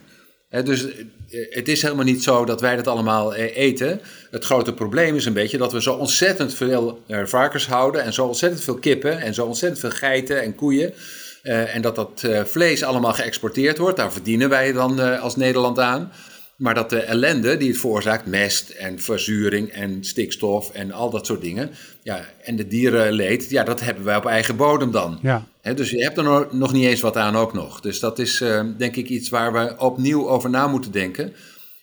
dus 0.65 0.87
eh, 1.31 1.47
het 1.51 1.69
is 1.69 1.83
helemaal 1.83 2.05
niet 2.05 2.23
zo 2.23 2.45
dat 2.45 2.61
wij 2.61 2.77
dat 2.77 2.87
allemaal 2.87 3.35
eh, 3.35 3.57
eten. 3.57 4.01
Het 4.31 4.45
grote 4.45 4.75
probleem 4.75 5.17
is 5.17 5.25
een 5.25 5.33
beetje 5.33 5.59
dat 5.59 5.73
we 5.73 5.83
zo 5.83 5.95
ontzettend 5.95 6.55
veel 6.55 7.03
eh, 7.07 7.25
varkens 7.25 7.67
houden 7.67 8.03
en 8.03 8.13
zo 8.13 8.27
ontzettend 8.27 8.63
veel 8.63 8.79
kippen 8.79 9.21
en 9.21 9.35
zo 9.35 9.47
ontzettend 9.47 9.81
veel 9.81 9.99
geiten 9.99 10.43
en 10.43 10.55
koeien. 10.55 10.95
en 11.43 11.83
dat 11.83 11.97
dat 11.97 12.27
vlees 12.45 12.83
allemaal 12.83 13.13
geëxporteerd 13.13 13.79
wordt. 13.79 13.97
Daar 13.97 14.13
verdienen 14.13 14.49
wij 14.49 14.73
dan 14.73 15.21
als 15.21 15.37
Nederland 15.37 15.79
aan. 15.79 16.13
Maar 16.61 16.75
dat 16.75 16.91
de 16.91 17.01
ellende 17.01 17.57
die 17.57 17.69
het 17.69 17.79
veroorzaakt, 17.79 18.27
mest 18.27 18.71
en 18.71 18.99
verzuring 18.99 19.69
en 19.69 20.05
stikstof 20.05 20.71
en 20.71 20.93
al 20.93 21.11
dat 21.11 21.27
soort 21.27 21.41
dingen, 21.41 21.71
ja, 22.03 22.25
en 22.45 22.57
de 22.57 22.67
dierenleed, 22.67 23.51
ja, 23.51 23.65
dat 23.65 23.81
hebben 23.81 24.05
wij 24.05 24.17
op 24.17 24.27
eigen 24.27 24.57
bodem 24.57 24.91
dan. 24.91 25.19
Ja. 25.23 25.47
dus 25.75 25.91
je 25.91 26.03
hebt 26.03 26.19
er 26.19 26.47
nog 26.51 26.73
niet 26.73 26.87
eens 26.87 27.01
wat 27.01 27.17
aan 27.17 27.37
ook 27.37 27.53
nog. 27.53 27.81
Dus 27.81 28.01
dat 28.01 28.19
is 28.19 28.41
uh, 28.41 28.65
denk 28.77 28.97
ik 28.97 29.09
iets 29.09 29.29
waar 29.29 29.53
we 29.53 29.75
opnieuw 29.79 30.29
over 30.29 30.51
na 30.51 30.67
moeten 30.67 30.93
denken. 30.93 31.33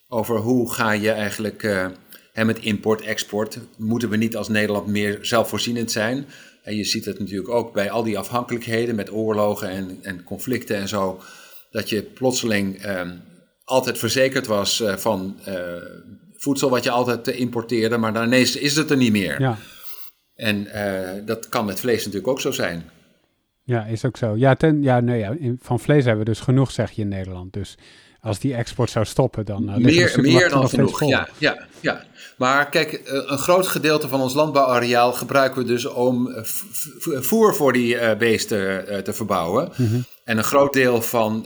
Over 0.07 0.37
hoe 0.37 0.73
ga 0.73 0.91
je 0.91 1.11
eigenlijk 1.11 1.63
uh, 1.63 1.87
met 2.33 2.59
import, 2.59 3.01
export, 3.01 3.59
moeten 3.77 4.09
we 4.09 4.17
niet 4.17 4.37
als 4.37 4.47
Nederland 4.47 4.87
meer 4.87 5.17
zelfvoorzienend 5.21 5.91
zijn? 5.91 6.25
En 6.63 6.75
je 6.75 6.83
ziet 6.83 7.05
het 7.05 7.19
natuurlijk 7.19 7.49
ook 7.49 7.73
bij 7.73 7.91
al 7.91 8.03
die 8.03 8.17
afhankelijkheden 8.17 8.95
met 8.95 9.11
oorlogen 9.11 9.69
en, 9.69 9.99
en 10.01 10.23
conflicten 10.23 10.75
en 10.75 10.87
zo, 10.87 11.21
dat 11.71 11.89
je 11.89 12.01
plotseling... 12.01 12.85
Uh, 12.85 13.01
altijd 13.67 13.97
verzekerd 13.97 14.47
was 14.47 14.81
uh, 14.81 14.95
van 14.95 15.39
uh, 15.47 15.55
voedsel 16.35 16.69
wat 16.69 16.83
je 16.83 16.89
altijd 16.89 17.27
uh, 17.27 17.39
importeerde, 17.39 17.97
maar 17.97 18.23
ineens 18.23 18.55
is 18.55 18.75
het 18.75 18.89
er 18.89 18.97
niet 18.97 19.11
meer. 19.11 19.41
Ja. 19.41 19.57
En 20.35 20.67
dat 21.25 21.49
kan 21.49 21.65
met 21.65 21.79
vlees 21.79 21.97
natuurlijk 21.97 22.27
ook 22.27 22.41
zo 22.41 22.51
zijn. 22.51 22.89
Ja, 23.63 23.85
is 23.85 24.05
ook 24.05 24.17
zo. 24.17 24.35
Ja, 24.35 24.55
ten, 24.55 24.83
ja, 24.83 24.99
nee, 24.99 25.19
ja, 25.19 25.35
van 25.59 25.79
vlees 25.79 26.05
hebben 26.05 26.25
we 26.25 26.31
dus 26.31 26.39
genoeg, 26.39 26.71
zeg 26.71 26.91
je 26.91 27.01
in 27.01 27.07
Nederland. 27.07 27.53
Dus 27.53 27.77
als 28.21 28.39
die 28.39 28.55
export 28.55 28.89
zou 28.89 29.05
stoppen, 29.05 29.45
dan... 29.45 29.69
Uh, 29.69 29.75
meer 29.75 30.21
meer 30.21 30.49
dan 30.49 30.69
genoeg, 30.69 31.03
ja, 31.03 31.27
ja, 31.37 31.57
ja. 31.79 32.03
Maar 32.37 32.69
kijk, 32.69 32.93
eh, 32.93 33.21
een 33.25 33.37
groot 33.37 33.67
gedeelte 33.67 34.07
van 34.07 34.21
ons 34.21 34.33
landbouwareaal 34.33 35.13
gebruiken 35.13 35.61
we 35.61 35.67
dus 35.67 35.85
om 35.85 36.31
eh, 36.31 36.43
voer 37.21 37.55
voor 37.55 37.73
die 37.73 38.15
beesten 38.15 39.03
te 39.03 39.13
verbouwen. 39.13 39.69
Mhm. 39.77 39.99
En 40.23 40.37
een 40.37 40.43
groot 40.43 40.73
deel 40.73 41.01
van 41.01 41.45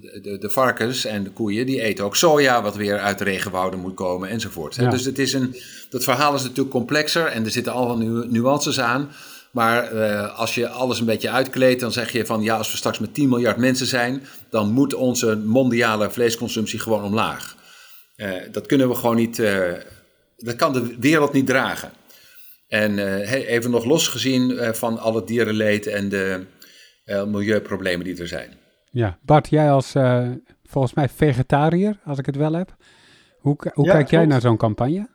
de, 0.00 0.36
de, 0.38 0.50
varkens 0.50 1.04
en 1.04 1.24
de 1.24 1.30
koeien, 1.30 1.66
die 1.66 1.82
eten 1.82 2.04
ook 2.04 2.16
soja, 2.16 2.62
wat 2.62 2.76
weer 2.76 2.98
uit 2.98 3.18
de 3.18 3.24
regenwouden 3.24 3.80
moet 3.80 3.94
komen 3.94 4.28
enzovoort. 4.28 4.90
Dus 4.90 5.04
het 5.04 5.18
is 5.18 5.32
een, 5.32 5.56
dat 5.90 6.04
verhaal 6.04 6.34
is 6.34 6.42
natuurlijk 6.42 6.70
complexer 6.70 7.26
en 7.26 7.44
er 7.44 7.50
zitten 7.50 7.72
allemaal 7.72 8.24
nuances 8.26 8.80
aan. 8.80 9.10
Maar 9.50 9.92
uh, 9.92 10.38
als 10.38 10.54
je 10.54 10.68
alles 10.68 10.98
een 10.98 11.06
beetje 11.06 11.30
uitkleedt, 11.30 11.80
dan 11.80 11.92
zeg 11.92 12.12
je 12.12 12.26
van 12.26 12.42
ja, 12.42 12.56
als 12.56 12.70
we 12.70 12.76
straks 12.76 12.98
met 12.98 13.14
10 13.14 13.28
miljard 13.28 13.56
mensen 13.56 13.86
zijn, 13.86 14.22
dan 14.50 14.70
moet 14.70 14.94
onze 14.94 15.36
mondiale 15.36 16.10
vleesconsumptie 16.10 16.78
gewoon 16.78 17.04
omlaag. 17.04 17.56
Uh, 18.16 18.32
dat 18.52 18.66
kunnen 18.66 18.88
we 18.88 18.94
gewoon 18.94 19.16
niet, 19.16 19.38
uh, 19.38 19.72
dat 20.36 20.56
kan 20.56 20.72
de 20.72 20.96
wereld 20.98 21.32
niet 21.32 21.46
dragen. 21.46 21.90
En 22.68 22.98
even 23.28 23.70
nog 23.70 23.84
losgezien 23.84 24.58
van 24.74 24.98
al 24.98 25.14
het 25.14 25.26
dierenleed 25.26 25.86
en 25.86 26.08
de 26.08 26.44
milieuproblemen 27.04 28.04
die 28.04 28.20
er 28.20 28.28
zijn. 28.28 28.65
Ja, 28.96 29.18
Bart, 29.22 29.48
jij 29.48 29.70
als 29.70 29.92
volgens 30.64 30.94
mij 30.94 31.08
vegetariër, 31.08 31.98
als 32.04 32.18
ik 32.18 32.26
het 32.26 32.36
wel 32.36 32.52
heb. 32.52 32.76
Hoe, 33.38 33.56
hoe 33.74 33.86
kijk 33.86 34.10
jij 34.10 34.26
naar 34.26 34.40
zo'n 34.40 34.56
campagne? 34.56 35.08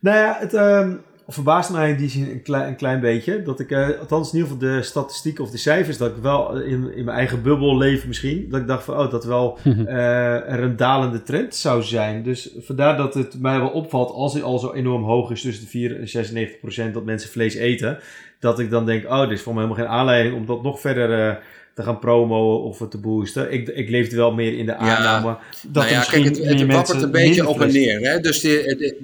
Nou 0.00 0.16
ja, 0.16 0.36
het, 0.38 0.54
ehm, 0.54 0.96
verbaast 1.32 1.70
mij 1.70 1.90
in 1.90 1.96
die 1.96 2.08
zin 2.08 2.30
een 2.30 2.42
klein, 2.42 2.68
een 2.68 2.76
klein 2.76 3.00
beetje. 3.00 3.42
Dat 3.42 3.60
ik, 3.60 3.70
uh, 3.70 3.88
althans 4.00 4.32
in 4.32 4.38
ieder 4.38 4.52
geval 4.52 4.68
de 4.68 4.82
statistieken 4.82 5.44
of 5.44 5.50
de 5.50 5.56
cijfers, 5.56 5.96
dat 5.96 6.10
ik 6.10 6.22
wel 6.22 6.60
in, 6.60 6.94
in 6.94 7.04
mijn 7.04 7.16
eigen 7.16 7.42
bubbel 7.42 7.76
leef 7.76 8.06
misschien. 8.06 8.46
Dat 8.48 8.60
ik 8.60 8.66
dacht 8.66 8.84
van, 8.84 8.98
oh, 8.98 9.10
dat 9.10 9.24
wel 9.24 9.58
uh, 9.64 10.50
er 10.52 10.62
een 10.62 10.76
dalende 10.76 11.22
trend 11.22 11.54
zou 11.54 11.82
zijn. 11.82 12.22
Dus 12.22 12.50
vandaar 12.58 12.96
dat 12.96 13.14
het 13.14 13.40
mij 13.40 13.58
wel 13.58 13.68
opvalt, 13.68 14.10
als 14.10 14.34
het 14.34 14.42
al 14.42 14.58
zo 14.58 14.72
enorm 14.72 15.04
hoog 15.04 15.30
is, 15.30 15.42
tussen 15.42 15.64
de 15.64 15.70
4 15.70 16.00
en 16.00 16.08
96 16.08 16.60
procent 16.60 16.94
dat 16.94 17.04
mensen 17.04 17.30
vlees 17.30 17.54
eten. 17.54 17.98
Dat 18.38 18.58
ik 18.58 18.70
dan 18.70 18.86
denk, 18.86 19.04
oh, 19.04 19.20
dit 19.20 19.30
is 19.30 19.42
voor 19.42 19.54
mij 19.54 19.62
helemaal 19.62 19.84
geen 19.84 19.94
aanleiding 19.94 20.36
om 20.36 20.46
dat 20.46 20.62
nog 20.62 20.80
verder... 20.80 21.28
Uh, 21.28 21.34
te 21.74 21.82
gaan 21.82 21.98
promoten 21.98 22.64
of 22.64 22.88
te 22.88 22.98
boosten. 22.98 23.52
Ik, 23.52 23.68
ik 23.68 23.88
leefde 23.88 24.16
wel 24.16 24.32
meer 24.32 24.58
in 24.58 24.66
de 24.66 24.74
aanname 24.74 25.26
ja, 25.26 25.40
dat 25.62 25.72
nou 25.82 25.88
ja, 25.88 25.98
misschien 25.98 26.22
kijk, 26.22 26.36
het, 26.36 26.58
het 26.58 26.72
wappert 26.72 27.02
een 27.02 27.10
beetje 27.10 27.48
op 27.48 27.60
en 27.60 27.72
neer. 27.72 28.00
Hè? 28.00 28.20
Dus 28.20 28.40
de, 28.40 28.96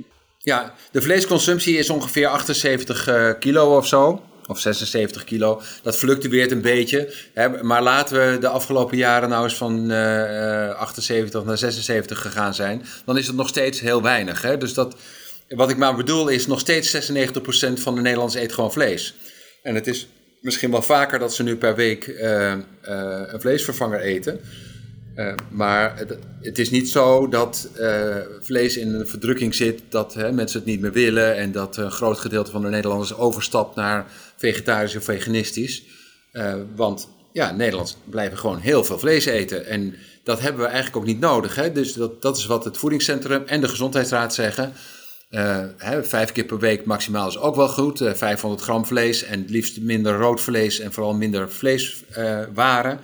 ja, 0.47 0.75
de 0.91 1.03
vleesconsumptie 1.03 1.79
is 1.79 1.91
ongeveer 1.91 2.27
78 2.27 3.09
uh, 3.09 3.29
eh, 3.29 3.39
kilo 3.39 3.77
of 3.77 3.87
zo. 3.87 4.23
Of 4.47 4.61
76 4.61 5.25
kilo. 5.25 5.63
Dat 5.83 5.97
fluctueert 5.97 6.51
een 6.51 6.61
beetje. 6.61 7.13
Hè, 7.35 7.63
maar 7.63 7.83
laten 7.83 8.17
we 8.17 8.39
de 8.39 8.49
afgelopen 8.49 8.97
jaren 8.97 9.29
nou 9.29 9.45
eens 9.45 9.57
van 9.57 9.91
uh, 9.91 10.69
eh, 10.69 10.77
78 10.79 11.45
naar 11.45 11.59
76 11.59 12.21
gegaan 12.21 12.55
zijn. 12.55 12.83
Dan 13.05 13.19
is 13.19 13.27
het 13.27 13.37
nog 13.37 13.49
steeds 13.49 13.81
heel 13.81 14.03
weinig. 14.03 14.43
Hè? 14.43 14.59
Dus 14.59 14.75
dat, 14.75 14.97
wat 15.49 15.71
ik 15.71 15.77
maar 15.77 15.97
bedoel 15.97 16.29
is, 16.29 16.47
nog 16.47 16.61
steeds 16.61 16.97
96% 16.97 16.99
van 17.75 17.95
de 17.95 18.01
Nederlanders 18.01 18.43
eet 18.43 18.53
gewoon 18.53 18.73
vlees. 18.73 19.15
En 19.63 19.75
het 19.75 19.87
is 19.87 20.09
misschien 20.41 20.71
wel 20.71 20.83
vaker 20.83 21.19
dat 21.19 21.35
ze 21.35 21.43
nu 21.43 21.57
per 21.57 21.75
week 21.75 22.07
uh, 22.07 22.55
een 22.81 23.41
vleesvervanger 23.41 24.01
eten. 24.01 24.41
Uh, 25.17 25.33
maar 25.51 25.97
het, 25.99 26.19
het, 26.41 26.59
is 26.59 26.71
niet 26.71 26.89
zo 26.89 27.29
dat 27.29 27.69
uh, 27.81 28.17
vlees 28.41 28.77
in 28.77 28.95
een 28.95 29.07
verdrukking 29.07 29.55
zit, 29.55 29.83
dat 29.89 30.15
hè, 30.15 30.33
mensen 30.33 30.59
het 30.59 30.69
niet 30.69 30.81
meer 30.81 30.93
willen 30.93 31.37
en 31.37 31.53
dat 31.53 31.77
een 31.77 31.91
groot 31.91 32.19
gedeelte 32.19 32.51
van 32.51 32.63
de 32.63 32.69
Nederlanders 32.69 33.15
overstapt 33.15 33.77
naar 33.77 34.07
vegetarisch 34.37 34.97
of 34.97 35.05
veganistisch. 35.05 35.83
Uh, 36.33 36.55
want 36.75 37.09
ja, 37.33 37.51
Nederlanders 37.51 37.97
blijven 38.05 38.39
gewoon 38.39 38.59
heel 38.59 38.85
veel 38.85 38.99
vlees 38.99 39.25
eten 39.25 39.67
en 39.67 39.95
dat 40.23 40.41
hebben 40.41 40.61
we 40.61 40.67
eigenlijk 40.67 40.97
ook 40.97 41.07
niet 41.07 41.21
nodig. 41.21 41.55
Hè? 41.55 41.73
Dus 41.73 41.93
dat, 41.93 42.23
dat 42.23 42.37
is 42.37 42.47
wat 42.47 42.65
het 42.65 42.79
voedingscentrum 42.79 43.43
en 43.47 43.61
de 43.61 43.69
gezondheidsraad 43.69 44.35
zeggen. 44.35 44.73
Hè, 45.77 46.05
vijf 46.05 46.33
keer 46.33 46.45
per 46.45 46.59
week 46.59 46.85
maximaal 46.85 47.29
is 47.29 47.39
ook 47.39 47.57
wel 47.57 47.69
goed. 47.69 48.03
500 48.15 48.63
gram 48.63 48.87
vlees 48.87 49.23
en 49.23 49.41
het 49.41 49.51
liefst 49.51 49.81
minder 49.81 50.17
rood 50.17 50.41
vlees 50.41 50.79
en 50.79 50.93
vooral 50.93 51.15
minder 51.15 51.51
vleeswaren. 51.51 53.01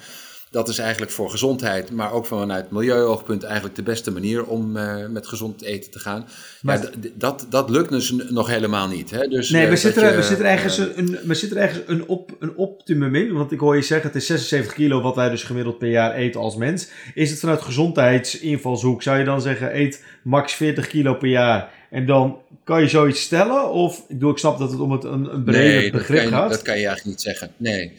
Dat 0.53 0.69
is 0.69 0.79
eigenlijk 0.79 1.13
voor 1.13 1.31
gezondheid, 1.31 1.91
maar 1.91 2.13
ook 2.13 2.27
vanuit 2.27 2.71
milieuoogpunt 2.71 3.43
eigenlijk 3.43 3.75
de 3.75 3.83
beste 3.83 4.11
manier 4.11 4.45
om 4.45 4.77
uh, 4.77 5.07
met 5.07 5.27
gezond 5.27 5.63
eten 5.63 5.91
te 5.91 5.99
gaan. 5.99 6.27
Maar 6.63 6.81
ja, 6.81 7.11
dat, 7.15 7.47
dat 7.51 7.71
lukt 7.71 7.91
dus 7.91 8.11
nog 8.29 8.49
helemaal 8.49 8.89
niet. 8.89 9.11
Hè? 9.11 9.29
Dus, 9.29 9.51
nee, 9.51 9.67
we, 9.67 9.77
zitten 9.77 10.03
er, 10.03 10.17
we 10.17 10.23
zitten 10.23 10.47
ergens, 10.47 10.79
een, 10.79 11.19
we 11.25 11.35
zitten 11.35 11.59
ergens 11.59 11.81
een, 11.87 12.07
op, 12.07 12.37
een 12.39 12.57
optimum 12.57 13.15
in. 13.15 13.33
Want 13.33 13.53
ik 13.53 13.61
hoor 13.61 13.77
je 13.77 13.83
zeggen, 13.83 14.07
het 14.07 14.17
is 14.17 14.27
76 14.27 14.75
kilo 14.75 15.01
wat 15.01 15.15
wij 15.15 15.31
dus 15.31 15.43
gemiddeld 15.43 15.79
per 15.79 15.91
jaar 15.91 16.15
eten 16.15 16.41
als 16.41 16.57
mens. 16.57 16.89
Is 17.15 17.31
het 17.31 17.39
vanuit 17.39 17.63
gezondheidsinvalshoek, 17.63 19.03
zou 19.03 19.19
je 19.19 19.25
dan 19.25 19.43
zeggen, 19.43 19.77
eet 19.77 20.05
max 20.23 20.53
40 20.53 20.87
kilo 20.87 21.15
per 21.15 21.29
jaar 21.29 21.71
en 21.91 22.07
dan 22.07 22.39
kan 22.65 22.81
je 22.81 22.89
zoiets 22.89 23.21
stellen? 23.21 23.71
Of, 23.71 23.99
ik, 23.99 24.05
bedoel, 24.09 24.31
ik 24.31 24.39
snap 24.39 24.59
dat 24.59 24.71
het 24.71 24.81
om 24.81 24.93
het 24.93 25.05
een, 25.05 25.35
een 25.35 25.45
breder 25.45 25.81
nee, 25.81 25.91
begrip 25.91 26.23
je, 26.23 26.29
gaat. 26.29 26.51
dat 26.51 26.63
kan 26.63 26.79
je 26.79 26.87
eigenlijk 26.87 27.17
niet 27.17 27.21
zeggen. 27.23 27.51
Nee. 27.57 27.93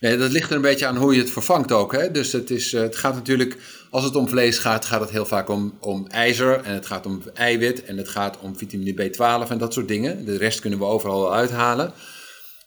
Nee, 0.00 0.16
dat 0.16 0.30
ligt 0.30 0.50
er 0.50 0.56
een 0.56 0.62
beetje 0.62 0.86
aan 0.86 0.96
hoe 0.96 1.14
je 1.14 1.20
het 1.20 1.30
vervangt 1.30 1.72
ook. 1.72 1.92
Hè? 1.92 2.10
Dus 2.10 2.32
het, 2.32 2.50
is, 2.50 2.72
eh, 2.72 2.80
het 2.80 2.96
gaat 2.96 3.14
natuurlijk, 3.14 3.56
als 3.90 4.04
het 4.04 4.16
om 4.16 4.28
vlees 4.28 4.58
gaat, 4.58 4.84
gaat 4.84 5.00
het 5.00 5.10
heel 5.10 5.26
vaak 5.26 5.48
om, 5.48 5.78
om 5.80 6.06
ijzer. 6.06 6.60
En 6.64 6.74
het 6.74 6.86
gaat 6.86 7.06
om 7.06 7.22
eiwit. 7.34 7.84
En 7.84 7.96
het 7.96 8.08
gaat 8.08 8.38
om 8.40 8.56
vitamine 8.56 8.92
B12 8.92 9.50
en 9.50 9.58
dat 9.58 9.72
soort 9.72 9.88
dingen. 9.88 10.24
De 10.24 10.36
rest 10.36 10.60
kunnen 10.60 10.78
we 10.78 10.84
overal 10.84 11.34
uithalen. 11.34 11.92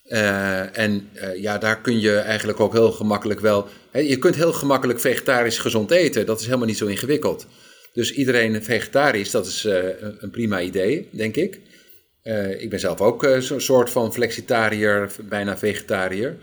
Uh, 0.07 0.77
en 0.77 1.09
uh, 1.15 1.41
ja, 1.41 1.57
daar 1.57 1.81
kun 1.81 1.99
je 1.99 2.17
eigenlijk 2.17 2.59
ook 2.59 2.73
heel 2.73 2.91
gemakkelijk 2.91 3.39
wel. 3.39 3.67
Hè, 3.91 3.99
je 3.99 4.17
kunt 4.17 4.35
heel 4.35 4.53
gemakkelijk 4.53 4.99
vegetarisch 4.99 5.57
gezond 5.57 5.91
eten. 5.91 6.25
Dat 6.25 6.39
is 6.39 6.45
helemaal 6.45 6.67
niet 6.67 6.77
zo 6.77 6.85
ingewikkeld. 6.85 7.47
Dus 7.93 8.13
iedereen 8.13 8.63
vegetarisch, 8.63 9.31
dat 9.31 9.45
is 9.45 9.63
een 10.19 10.29
prima 10.31 10.61
idee, 10.61 11.09
denk 11.11 11.35
ik. 11.35 11.59
ik 12.57 12.69
ben 12.69 12.79
zelf 12.79 13.01
ook 13.01 13.27
zo'n 13.39 13.61
soort 13.61 13.89
van 13.89 14.13
flexitariër, 14.13 15.11
bijna 15.29 15.57
vegetariër. 15.57 16.37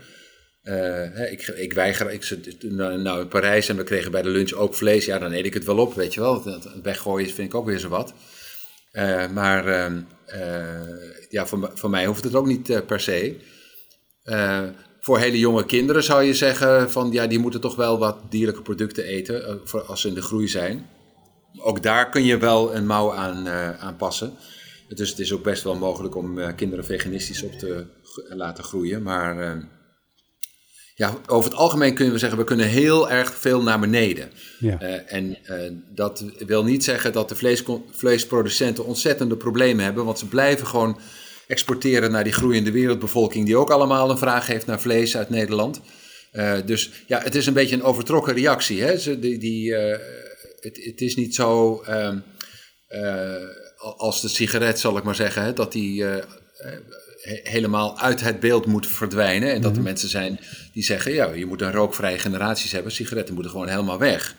Uh, 0.63 1.31
ik, 1.31 1.47
ik 1.47 1.73
weiger, 1.73 2.11
ik 2.11 2.23
zit 2.23 2.63
nou 2.63 3.19
in 3.19 3.27
Parijs 3.27 3.69
en 3.69 3.77
we 3.77 3.83
kregen 3.83 4.11
bij 4.11 4.21
de 4.21 4.29
lunch 4.29 4.51
ook 4.51 4.73
vlees. 4.73 5.05
Ja, 5.05 5.19
dan 5.19 5.31
eet 5.31 5.45
ik 5.45 5.53
het 5.53 5.65
wel 5.65 5.77
op, 5.77 5.93
weet 5.93 6.13
je 6.13 6.19
wel. 6.19 6.61
Weggooien 6.83 7.29
vind 7.29 7.47
ik 7.47 7.55
ook 7.55 7.65
weer 7.65 7.79
zo 7.79 7.89
wat. 7.89 8.13
Uh, 8.93 9.29
maar 9.29 9.67
uh, 9.67 9.97
ja, 11.29 11.45
voor, 11.45 11.71
voor 11.73 11.89
mij 11.89 12.05
hoeft 12.05 12.23
het 12.23 12.35
ook 12.35 12.45
niet 12.45 12.85
per 12.85 12.99
se. 12.99 13.35
voor 14.99 15.19
hele 15.19 15.39
jonge 15.39 15.65
kinderen 15.65 16.03
zou 16.03 16.23
je 16.23 16.33
zeggen 16.33 16.91
van 16.91 17.11
ja, 17.11 17.27
die 17.27 17.39
moeten 17.39 17.61
toch 17.61 17.75
wel 17.75 17.99
wat 17.99 18.31
dierlijke 18.31 18.61
producten 18.61 19.03
eten 19.03 19.61
voor, 19.63 19.81
als 19.81 20.01
ze 20.01 20.07
in 20.07 20.13
de 20.13 20.21
groei 20.21 20.47
zijn. 20.47 20.89
Ook 21.57 21.83
daar 21.83 22.09
kun 22.09 22.23
je 22.23 22.37
wel 22.37 22.75
een 22.75 22.85
mouw 22.85 23.13
aan, 23.13 23.49
aan 23.79 23.95
passen. 23.95 24.33
Dus 24.87 25.09
het 25.09 25.19
is 25.19 25.33
ook 25.33 25.43
best 25.43 25.63
wel 25.63 25.75
mogelijk 25.75 26.15
om 26.15 26.55
kinderen 26.55 26.85
veganistisch 26.85 27.43
op 27.43 27.51
te 27.51 27.85
laten 28.29 28.63
groeien. 28.63 29.03
Maar 29.03 29.69
ja, 31.01 31.17
over 31.27 31.49
het 31.49 31.59
algemeen 31.59 31.93
kunnen 31.93 32.13
we 32.13 32.19
zeggen, 32.19 32.37
we 32.37 32.43
kunnen 32.43 32.67
heel 32.67 33.09
erg 33.09 33.33
veel 33.37 33.61
naar 33.61 33.79
beneden. 33.79 34.31
Ja. 34.59 34.81
Uh, 34.81 35.13
en 35.13 35.37
uh, 35.49 35.55
dat 35.89 36.25
wil 36.45 36.63
niet 36.63 36.83
zeggen 36.83 37.13
dat 37.13 37.29
de 37.29 37.35
vlees, 37.35 37.63
vleesproducenten 37.91 38.85
ontzettende 38.85 39.37
problemen 39.37 39.83
hebben, 39.83 40.05
want 40.05 40.19
ze 40.19 40.27
blijven 40.27 40.67
gewoon 40.67 40.99
exporteren 41.47 42.11
naar 42.11 42.23
die 42.23 42.33
groeiende 42.33 42.71
wereldbevolking, 42.71 43.45
die 43.45 43.57
ook 43.57 43.69
allemaal 43.69 44.09
een 44.09 44.17
vraag 44.17 44.47
heeft 44.47 44.65
naar 44.65 44.81
vlees 44.81 45.17
uit 45.17 45.29
Nederland. 45.29 45.81
Uh, 46.33 46.53
dus 46.65 46.91
ja, 47.07 47.21
het 47.21 47.35
is 47.35 47.45
een 47.45 47.53
beetje 47.53 47.75
een 47.75 47.83
overtrokken 47.83 48.33
reactie. 48.33 48.81
Hè? 48.81 48.97
Ze, 48.97 49.19
die, 49.19 49.37
die, 49.37 49.73
het, 49.73 50.79
het, 50.83 51.01
is 51.01 51.15
niet 51.15 51.35
zo 51.35 51.81
ehm, 51.81 52.19
als 53.97 54.21
de 54.21 54.27
sigaret, 54.27 54.79
zal 54.79 54.97
ik 54.97 55.03
maar 55.03 55.15
zeggen, 55.15 55.43
hè, 55.43 55.53
dat 55.53 55.71
die 55.71 56.05
helemaal 57.23 57.99
uit 57.99 58.21
het 58.21 58.39
beeld 58.39 58.65
moet 58.65 58.87
verdwijnen. 58.87 59.53
En 59.53 59.61
dat 59.61 59.71
er 59.71 59.77
mhm. 59.77 59.85
mensen 59.85 60.09
zijn 60.09 60.39
die 60.73 60.83
zeggen, 60.83 61.13
ja, 61.13 61.31
je 61.31 61.45
moet 61.45 61.61
een 61.61 61.71
rookvrije 61.71 62.19
generaties 62.19 62.71
hebben. 62.71 62.91
Sigaretten 62.91 63.33
moeten 63.33 63.51
gewoon 63.51 63.67
helemaal 63.67 63.99
weg. 63.99 64.35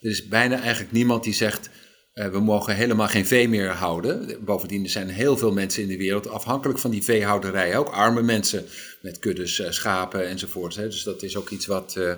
Er 0.00 0.10
is 0.10 0.28
bijna 0.28 0.60
eigenlijk 0.60 0.92
niemand 0.92 1.24
die 1.24 1.34
zegt, 1.34 1.70
uh, 2.14 2.28
we 2.28 2.40
mogen 2.40 2.74
helemaal 2.74 3.08
geen 3.08 3.26
vee 3.26 3.48
meer 3.48 3.68
houden. 3.68 4.44
Bovendien 4.44 4.84
er 4.84 4.90
zijn 4.90 5.08
heel 5.08 5.36
veel 5.36 5.52
mensen 5.52 5.82
in 5.82 5.88
de 5.88 5.96
wereld 5.96 6.28
afhankelijk 6.28 6.78
van 6.78 6.90
die 6.90 7.02
veehouderij. 7.02 7.76
Ook 7.76 7.88
arme 7.88 8.22
mensen 8.22 8.64
met 9.02 9.18
kuddes, 9.18 9.58
uh, 9.58 9.70
schapen 9.70 10.26
enzovoort. 10.26 10.76
Hè. 10.76 10.84
Dus 10.84 11.02
dat 11.02 11.22
is 11.22 11.36
ook 11.36 11.50
iets 11.50 11.66
wat 11.66 11.96
uh, 11.98 12.14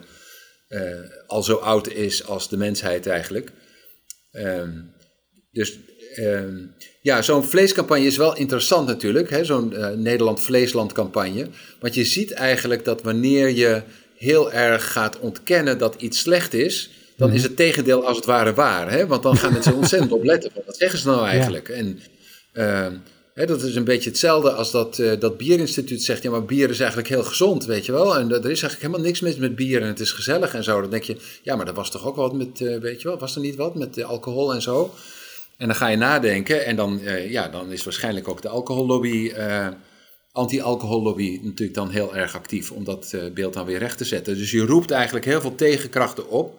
al 1.27 1.43
zo 1.43 1.55
oud 1.55 1.89
is 1.89 2.25
als 2.25 2.49
de 2.49 2.57
mensheid 2.57 3.07
eigenlijk. 3.07 3.53
Ehm, 4.31 4.81
dus 5.51 5.79
ehm, 6.19 6.57
ja, 7.01 7.23
zo'n 7.23 7.45
vleescampagne 7.45 8.07
is 8.07 8.17
wel 8.17 8.37
interessant 8.37 8.87
natuurlijk, 8.87 9.39
zo'n 9.43 9.73
uh, 9.73 9.89
Nederland 9.89 10.41
Vleesland 10.41 10.93
campagne. 10.93 11.47
Want 11.81 11.95
je 11.95 12.05
ziet 12.05 12.33
eigenlijk 12.33 12.85
dat 12.85 13.03
wanneer 13.03 13.49
je 13.51 13.83
heel 14.17 14.53
erg 14.53 14.93
gaat 14.93 15.19
ontkennen 15.19 15.79
dat 15.79 15.95
iets 15.99 16.19
slecht 16.19 16.55
is, 16.55 16.91
dan 17.17 17.33
is 17.33 17.41
mhm. 17.41 17.47
het 17.47 17.57
tegendeel 17.57 18.07
als 18.07 18.17
het 18.17 18.27
ware 18.27 18.55
waar. 18.55 18.91
Hè? 18.91 19.07
Want 19.07 19.23
dan 19.23 19.37
gaan 19.37 19.53
mensen 19.53 19.75
ontzettend 19.83 20.13
opletten. 20.13 20.51
Wat 20.67 20.77
zeggen 20.77 20.99
ze 20.99 21.07
nou 21.07 21.27
eigenlijk? 21.27 21.69
En, 21.69 22.01
uh, 22.53 22.87
dat 23.35 23.63
is 23.63 23.75
een 23.75 23.85
beetje 23.85 24.11
hetzelfde 24.11 24.53
als 24.53 24.71
dat, 24.71 24.99
uh, 24.99 25.13
dat 25.19 25.37
bierinstituut 25.37 26.03
zegt, 26.03 26.23
ja 26.23 26.31
maar 26.31 26.45
bier 26.45 26.71
is 26.71 26.79
eigenlijk 26.79 27.09
heel 27.09 27.25
gezond, 27.25 27.65
weet 27.65 27.87
je 27.87 27.93
wel. 27.93 28.17
En 28.17 28.31
er 28.31 28.39
is 28.39 28.45
eigenlijk 28.45 28.81
helemaal 28.81 29.01
niks 29.01 29.21
mis 29.21 29.37
met 29.37 29.57
bier 29.57 29.83
en 29.83 29.89
het 29.89 30.01
is 30.01 30.13
gezellig 30.13 30.55
en 30.55 30.65
zo. 30.65 30.81
Dan 30.81 30.91
denk 30.91 31.03
je, 31.03 31.17
ja 31.43 31.57
maar 31.57 31.67
er 31.67 31.75
was 31.75 31.91
toch 31.91 32.07
ook 32.07 32.17
wat 32.17 32.33
met, 32.33 32.61
uh, 32.61 32.81
weet 32.81 33.03
je 33.03 33.09
wel, 33.09 33.19
was 33.19 33.35
er 33.35 33.41
niet 33.41 33.57
wat 33.57 33.75
met 33.75 34.03
alcohol 34.03 34.55
en 34.55 34.63
zo. 34.63 34.95
En 35.59 35.67
dan 35.67 35.77
ga 35.77 35.89
je 35.89 35.97
nadenken 35.97 36.65
en 36.65 36.77
dan, 36.77 37.01
uh, 37.03 37.31
ja, 37.31 37.49
dan 37.49 37.73
is 37.73 37.85
waarschijnlijk 37.85 38.29
ook 38.29 38.43
de 38.43 38.49
alcohollobby, 38.49 39.33
anti-alcohollobby 40.33 41.41
natuurlijk 41.43 41.75
dan 41.75 41.91
heel 41.91 42.17
erg 42.17 42.35
actief 42.35 42.71
om 42.71 42.85
dat 42.85 43.17
beeld 43.35 43.55
dan 43.55 43.67
weer 43.67 43.79
recht 43.79 43.99
te 43.99 44.05
zetten. 44.05 44.37
Dus 44.37 44.51
je 44.51 44.67
roept 44.67 44.91
eigenlijk 44.91 45.25
heel 45.25 45.41
veel 45.41 45.55
tegenkrachten 45.55 46.31
op. 46.31 46.59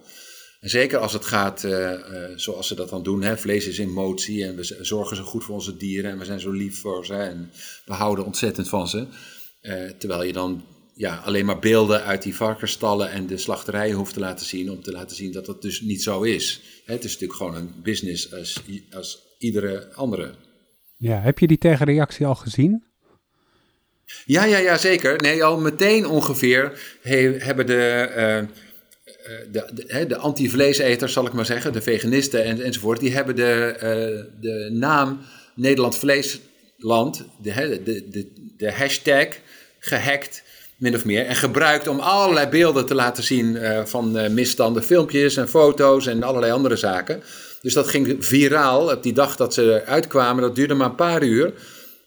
En 0.59 0.69
zeker 0.69 0.97
als 0.97 1.13
het 1.13 1.25
gaat 1.25 1.63
uh, 1.63 1.71
uh, 1.71 1.97
zoals 2.35 2.67
ze 2.67 2.75
dat 2.75 2.89
dan 2.89 3.03
doen, 3.03 3.21
hè, 3.21 3.37
vlees 3.37 3.67
is 3.67 3.79
in 3.79 3.91
motie 3.91 4.45
en 4.45 4.55
we 4.55 4.77
zorgen 4.81 5.15
zo 5.15 5.23
goed 5.23 5.43
voor 5.43 5.55
onze 5.55 5.77
dieren 5.77 6.11
en 6.11 6.17
we 6.19 6.25
zijn 6.25 6.39
zo 6.39 6.51
lief 6.51 6.79
voor 6.79 7.05
ze 7.05 7.13
en 7.13 7.51
we 7.85 7.93
houden 7.93 8.25
ontzettend 8.25 8.69
van 8.69 8.87
ze. 8.87 9.07
Uh, 9.61 9.89
terwijl 9.97 10.23
je 10.23 10.33
dan 10.33 10.63
ja, 10.99 11.15
alleen 11.15 11.45
maar 11.45 11.59
beelden 11.59 12.03
uit 12.03 12.21
die 12.21 12.35
varkensstallen 12.35 13.11
en 13.11 13.27
de 13.27 13.37
slachterijen 13.37 13.95
hoeft 13.95 14.13
te 14.13 14.19
laten 14.19 14.45
zien 14.45 14.71
om 14.71 14.81
te 14.81 14.91
laten 14.91 15.15
zien 15.15 15.31
dat 15.31 15.45
dat 15.45 15.61
dus 15.61 15.81
niet 15.81 16.03
zo 16.03 16.21
is. 16.21 16.61
Het 16.85 17.03
is 17.03 17.11
natuurlijk 17.11 17.39
gewoon 17.39 17.55
een 17.55 17.73
business 17.83 18.33
als, 18.33 18.61
als 18.91 19.35
iedere 19.37 19.93
andere. 19.93 20.33
Ja, 20.97 21.21
heb 21.21 21.39
je 21.39 21.47
die 21.47 21.57
tegenreactie 21.57 22.25
al 22.25 22.35
gezien? 22.35 22.83
Ja, 24.25 24.43
ja, 24.43 24.57
ja, 24.57 24.77
zeker. 24.77 25.15
Nee, 25.15 25.43
al 25.43 25.59
meteen 25.59 26.05
ongeveer 26.07 26.97
he, 27.01 27.17
hebben 27.37 27.65
de 27.65 28.09
eh, 28.15 29.35
de, 29.51 29.69
de, 29.73 30.05
de 30.07 30.17
anti-vleeseters, 30.17 31.13
zal 31.13 31.25
ik 31.25 31.33
maar 31.33 31.45
zeggen, 31.45 31.73
de 31.73 31.81
veganisten 31.81 32.43
en, 32.43 32.61
enzovoort, 32.61 32.99
die 32.99 33.13
hebben 33.13 33.35
de, 33.35 33.73
uh, 33.75 34.41
de 34.41 34.69
naam 34.71 35.21
Nederland 35.55 35.97
Vleesland, 35.97 37.25
de, 37.41 37.81
de, 37.83 38.09
de, 38.09 38.53
de 38.57 38.71
hashtag, 38.71 39.27
gehackt, 39.79 40.43
min 40.79 40.95
of 40.95 41.05
meer. 41.05 41.25
En 41.25 41.36
gebruikt 41.36 41.88
om 41.88 42.00
allerlei 42.00 42.48
beelden 42.48 42.86
te 42.86 42.95
laten 42.95 43.24
zien 43.24 43.55
uh, 43.55 43.86
van 43.86 44.17
uh, 44.17 44.29
misstanden, 44.29 44.83
filmpjes 44.83 45.38
en 45.38 45.50
foto's 45.50 46.07
en 46.07 46.24
allerlei 46.24 46.51
andere 46.51 46.75
zaken. 46.75 47.24
Dus 47.62 47.74
dat 47.74 47.88
ging 47.88 48.25
viraal 48.25 48.91
op 48.91 49.03
die 49.03 49.13
dag 49.13 49.36
dat 49.36 49.53
ze 49.53 49.83
uitkwamen. 49.86 50.41
Dat 50.41 50.55
duurde 50.55 50.74
maar 50.74 50.89
een 50.89 50.95
paar 50.95 51.24
uur. 51.24 51.53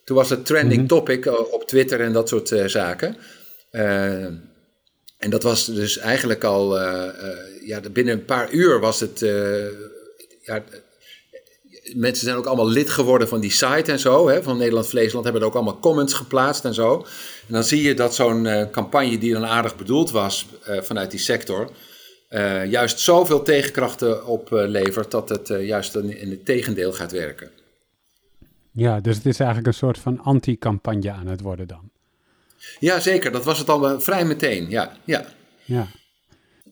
Toen 0.05 0.17
was 0.17 0.31
het 0.31 0.47
trending 0.47 0.79
-hmm. 0.79 0.88
topic 0.88 1.26
op 1.52 1.64
Twitter 1.67 2.00
en 2.00 2.12
dat 2.12 2.29
soort 2.29 2.50
uh, 2.50 2.67
zaken. 2.67 3.17
En 5.19 5.31
dat 5.31 5.43
was 5.43 5.67
dus 5.67 5.99
eigenlijk 5.99 6.45
al, 6.45 6.79
ja, 7.64 7.81
binnen 7.93 8.14
een 8.14 8.25
paar 8.25 8.52
uur 8.52 8.81
was 8.81 9.00
het, 9.00 9.19
ja, 10.43 10.62
mensen 11.95 12.25
zijn 12.25 12.37
ook 12.37 12.47
allemaal 12.47 12.69
lid 12.69 12.91
geworden 12.91 13.29
van 13.29 13.41
die 13.41 13.51
site 13.51 13.93
en 13.93 13.99
zo, 13.99 14.29
hè, 14.29 14.43
van 14.43 14.57
Nederland 14.57 14.87
Vleesland, 14.87 15.25
hebben 15.25 15.43
er 15.43 15.49
ook 15.49 15.55
allemaal 15.55 15.79
comments 15.79 16.15
geplaatst 16.15 16.65
en 16.65 16.75
zo. 16.75 17.07
En 17.47 17.55
dan 17.55 17.65
zie 17.65 17.83
je 17.83 17.95
dat 17.95 18.15
zo'n 18.15 18.69
campagne 18.71 19.19
die 19.19 19.33
dan 19.33 19.47
aardig 19.47 19.77
bedoeld 19.77 20.11
was 20.11 20.47
vanuit 20.65 21.11
die 21.11 21.21
sector, 21.21 21.71
juist 22.69 22.99
zoveel 22.99 23.43
tegenkrachten 23.43 24.27
oplevert 24.27 25.11
dat 25.11 25.29
het 25.29 25.49
juist 25.49 25.95
in 25.97 26.31
het 26.31 26.45
tegendeel 26.45 26.93
gaat 26.93 27.12
werken. 27.12 27.51
Ja, 28.73 29.01
dus 29.01 29.17
het 29.17 29.27
is 29.27 29.39
eigenlijk 29.39 29.69
een 29.69 29.75
soort 29.75 29.99
van 29.99 30.21
anti-campagne 30.21 31.11
aan 31.11 31.27
het 31.27 31.41
worden 31.41 31.69
dan. 31.69 31.91
Ja, 32.79 33.01
zeker. 33.01 33.33
Dat 33.33 33.45
was 33.45 33.59
het 33.59 33.69
al 33.69 34.01
vrij 34.01 34.25
meteen. 34.25 34.71
Ja, 34.71 34.97
ja. 35.05 35.25
ja. 35.65 35.87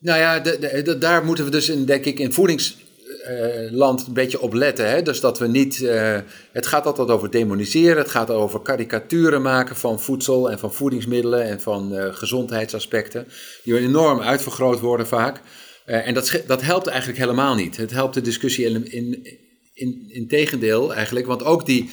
Nou 0.01 0.19
ja, 0.19 0.39
de, 0.39 0.83
de, 0.85 0.99
daar 0.99 1.25
moeten 1.25 1.45
we 1.45 1.51
dus 1.51 1.69
in, 1.69 1.85
denk 1.85 2.05
ik, 2.05 2.19
in 2.19 2.33
voedingsland 2.33 2.89
uh, 3.29 3.71
een 3.71 4.13
beetje 4.13 4.41
op 4.41 4.53
letten. 4.53 4.91
Hè? 4.91 5.03
Dus 5.03 5.21
dat 5.21 5.39
we 5.39 5.47
niet. 5.47 5.81
Uh, 5.81 6.19
het 6.53 6.67
gaat 6.67 6.87
altijd 6.87 7.09
over 7.09 7.31
demoniseren. 7.31 7.97
Het 7.97 8.11
gaat 8.11 8.31
over 8.31 8.61
karikaturen 8.61 9.43
maken 9.43 9.77
van 9.77 10.01
voedsel 10.01 10.51
en 10.51 10.59
van 10.59 10.75
voedingsmiddelen 10.75 11.43
en 11.45 11.61
van 11.61 11.95
uh, 11.95 12.15
gezondheidsaspecten. 12.15 13.27
Die 13.65 13.79
enorm 13.79 14.21
uitvergroot 14.21 14.81
worden 14.81 15.07
vaak. 15.07 15.41
en 15.85 16.15
dat, 16.15 16.43
dat 16.47 16.63
helpt 16.63 16.87
eigenlijk 16.87 17.19
helemaal 17.19 17.55
niet. 17.55 17.77
Het 17.77 17.91
helpt 17.91 18.15
de 18.15 18.21
discussie 18.21 18.65
in, 18.65 18.93
in, 18.93 19.39
in, 19.75 20.05
in 20.09 20.29
tegendeel 20.29 20.95
eigenlijk. 20.95 21.27
Want 21.27 21.45
ook 21.45 21.67
die 21.67 21.91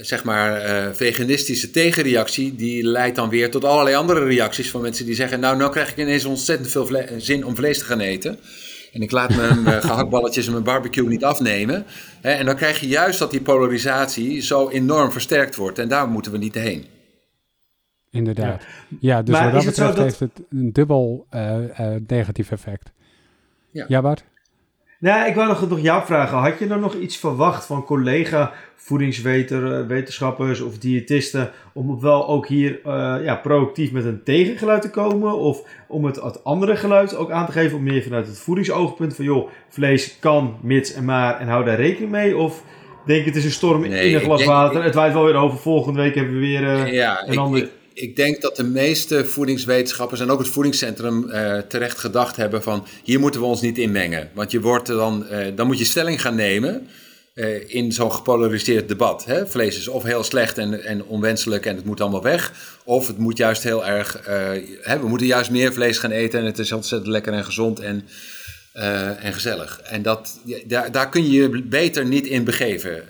zeg 0.00 0.24
maar, 0.24 0.94
veganistische 0.94 1.70
tegenreactie, 1.70 2.54
die 2.54 2.84
leidt 2.84 3.16
dan 3.16 3.28
weer 3.28 3.50
tot 3.50 3.64
allerlei 3.64 3.96
andere 3.96 4.24
reacties 4.24 4.70
van 4.70 4.80
mensen 4.80 5.06
die 5.06 5.14
zeggen, 5.14 5.40
nou, 5.40 5.56
nou 5.56 5.70
krijg 5.70 5.90
ik 5.90 5.96
ineens 5.96 6.24
ontzettend 6.24 6.70
veel 6.70 6.88
zin 7.18 7.44
om 7.44 7.56
vlees 7.56 7.78
te 7.78 7.84
gaan 7.84 8.00
eten. 8.00 8.38
En 8.96 9.02
ik 9.02 9.10
laat 9.10 9.36
mijn 9.36 9.58
uh, 9.58 9.80
gehaktballetjes 9.90 10.46
en 10.46 10.52
mijn 10.52 10.64
barbecue 10.64 11.08
niet 11.08 11.24
afnemen. 11.24 11.84
Hè, 12.20 12.30
en 12.30 12.46
dan 12.46 12.56
krijg 12.56 12.80
je 12.80 12.88
juist 12.88 13.18
dat 13.18 13.30
die 13.30 13.42
polarisatie 13.42 14.40
zo 14.40 14.68
enorm 14.68 15.12
versterkt 15.12 15.56
wordt. 15.56 15.78
En 15.78 15.88
daar 15.88 16.08
moeten 16.08 16.32
we 16.32 16.38
niet 16.38 16.54
heen. 16.54 16.84
Inderdaad. 18.10 18.62
Ja, 18.88 18.98
ja 19.00 19.22
dus 19.22 19.34
maar 19.34 19.44
wat 19.44 19.52
dat 19.52 19.64
betreft 19.64 19.96
dat... 19.96 20.04
heeft 20.04 20.20
het 20.20 20.42
een 20.50 20.72
dubbel 20.72 21.26
negatief 22.06 22.50
effect. 22.50 22.92
Ja, 23.70 23.84
ja 23.88 24.02
Bart? 24.02 24.24
Nou, 24.98 25.28
ik 25.28 25.34
wou 25.34 25.48
nog, 25.48 25.68
nog 25.68 25.80
jou 25.80 26.06
vragen. 26.06 26.38
Had 26.38 26.58
je 26.58 26.66
nou 26.66 26.80
nog 26.80 26.94
iets 26.94 27.16
verwacht 27.16 27.66
van 27.66 27.84
collega 27.84 28.52
voedingswetenschappers 28.74 30.60
of 30.60 30.78
diëtisten 30.78 31.50
om 31.72 32.00
wel 32.00 32.28
ook 32.28 32.46
hier 32.46 32.80
uh, 32.86 33.14
ja, 33.22 33.34
proactief 33.34 33.92
met 33.92 34.04
een 34.04 34.22
tegengeluid 34.22 34.82
te 34.82 34.90
komen? 34.90 35.38
Of 35.38 35.62
om 35.88 36.04
het, 36.04 36.16
het 36.16 36.44
andere 36.44 36.76
geluid 36.76 37.16
ook 37.16 37.30
aan 37.30 37.46
te 37.46 37.52
geven, 37.52 37.76
om 37.76 37.82
meer 37.82 38.02
vanuit 38.02 38.26
het 38.26 38.38
voedingsoogpunt 38.38 39.16
van 39.16 39.24
joh, 39.24 39.48
vlees 39.68 40.18
kan, 40.18 40.56
mits 40.62 40.92
en 40.92 41.04
maar 41.04 41.38
en 41.40 41.48
hou 41.48 41.64
daar 41.64 41.76
rekening 41.76 42.10
mee? 42.10 42.36
Of 42.36 42.62
denk 43.06 43.24
het 43.24 43.36
is 43.36 43.44
een 43.44 43.50
storm 43.50 43.80
nee, 43.80 44.08
in 44.08 44.14
een 44.14 44.20
glas 44.20 44.44
water, 44.44 44.82
het 44.82 44.94
waait 44.94 45.12
wel 45.12 45.24
weer 45.24 45.34
over, 45.34 45.58
volgende 45.58 46.00
week 46.02 46.14
hebben 46.14 46.34
we 46.34 46.40
weer 46.40 46.62
uh, 46.62 46.92
ja, 46.92 47.28
een 47.28 47.38
ander 47.38 47.62
ik 47.62 47.70
denk 48.16 48.40
dat 48.40 48.56
de 48.56 48.64
meeste 48.64 49.24
voedingswetenschappers 49.24 50.20
en 50.20 50.30
ook 50.30 50.38
het 50.38 50.48
voedingscentrum 50.48 51.24
uh, 51.30 51.58
terecht 51.58 51.98
gedacht 51.98 52.36
hebben 52.36 52.62
van 52.62 52.86
hier 53.04 53.20
moeten 53.20 53.40
we 53.40 53.46
ons 53.46 53.60
niet 53.60 53.78
inmengen. 53.78 54.30
Want 54.34 54.50
je 54.50 54.60
wordt 54.60 54.86
dan, 54.86 55.26
uh, 55.30 55.46
dan 55.54 55.66
moet 55.66 55.78
je 55.78 55.84
stelling 55.84 56.20
gaan 56.20 56.34
nemen 56.34 56.88
uh, 57.34 57.74
in 57.74 57.92
zo'n 57.92 58.12
gepolariseerd 58.12 58.88
debat. 58.88 59.24
Hè? 59.24 59.46
Vlees 59.46 59.78
is 59.78 59.88
of 59.88 60.02
heel 60.02 60.22
slecht 60.22 60.58
en, 60.58 60.84
en 60.84 61.04
onwenselijk 61.04 61.66
en 61.66 61.76
het 61.76 61.84
moet 61.84 62.00
allemaal 62.00 62.22
weg. 62.22 62.52
Of 62.84 63.06
het 63.06 63.18
moet 63.18 63.36
juist 63.36 63.62
heel 63.62 63.86
erg, 63.86 64.20
hè, 64.80 64.98
we 65.00 65.08
moeten 65.08 65.26
juist 65.26 65.50
meer 65.50 65.72
vlees 65.72 65.98
gaan 65.98 66.10
eten 66.10 66.40
en 66.40 66.46
het 66.46 66.58
is 66.58 66.72
ontzettend 66.72 67.10
lekker 67.10 67.32
en 67.32 67.44
gezond 67.44 67.80
en, 67.80 68.04
en 69.20 69.32
gezellig. 69.32 69.80
En 69.80 70.02
dat, 70.02 70.40
daar, 70.66 70.92
daar 70.92 71.08
kun 71.08 71.30
je 71.30 71.30
je 71.30 71.62
beter 71.62 72.06
niet 72.06 72.26
in 72.26 72.44
begeven. 72.44 73.02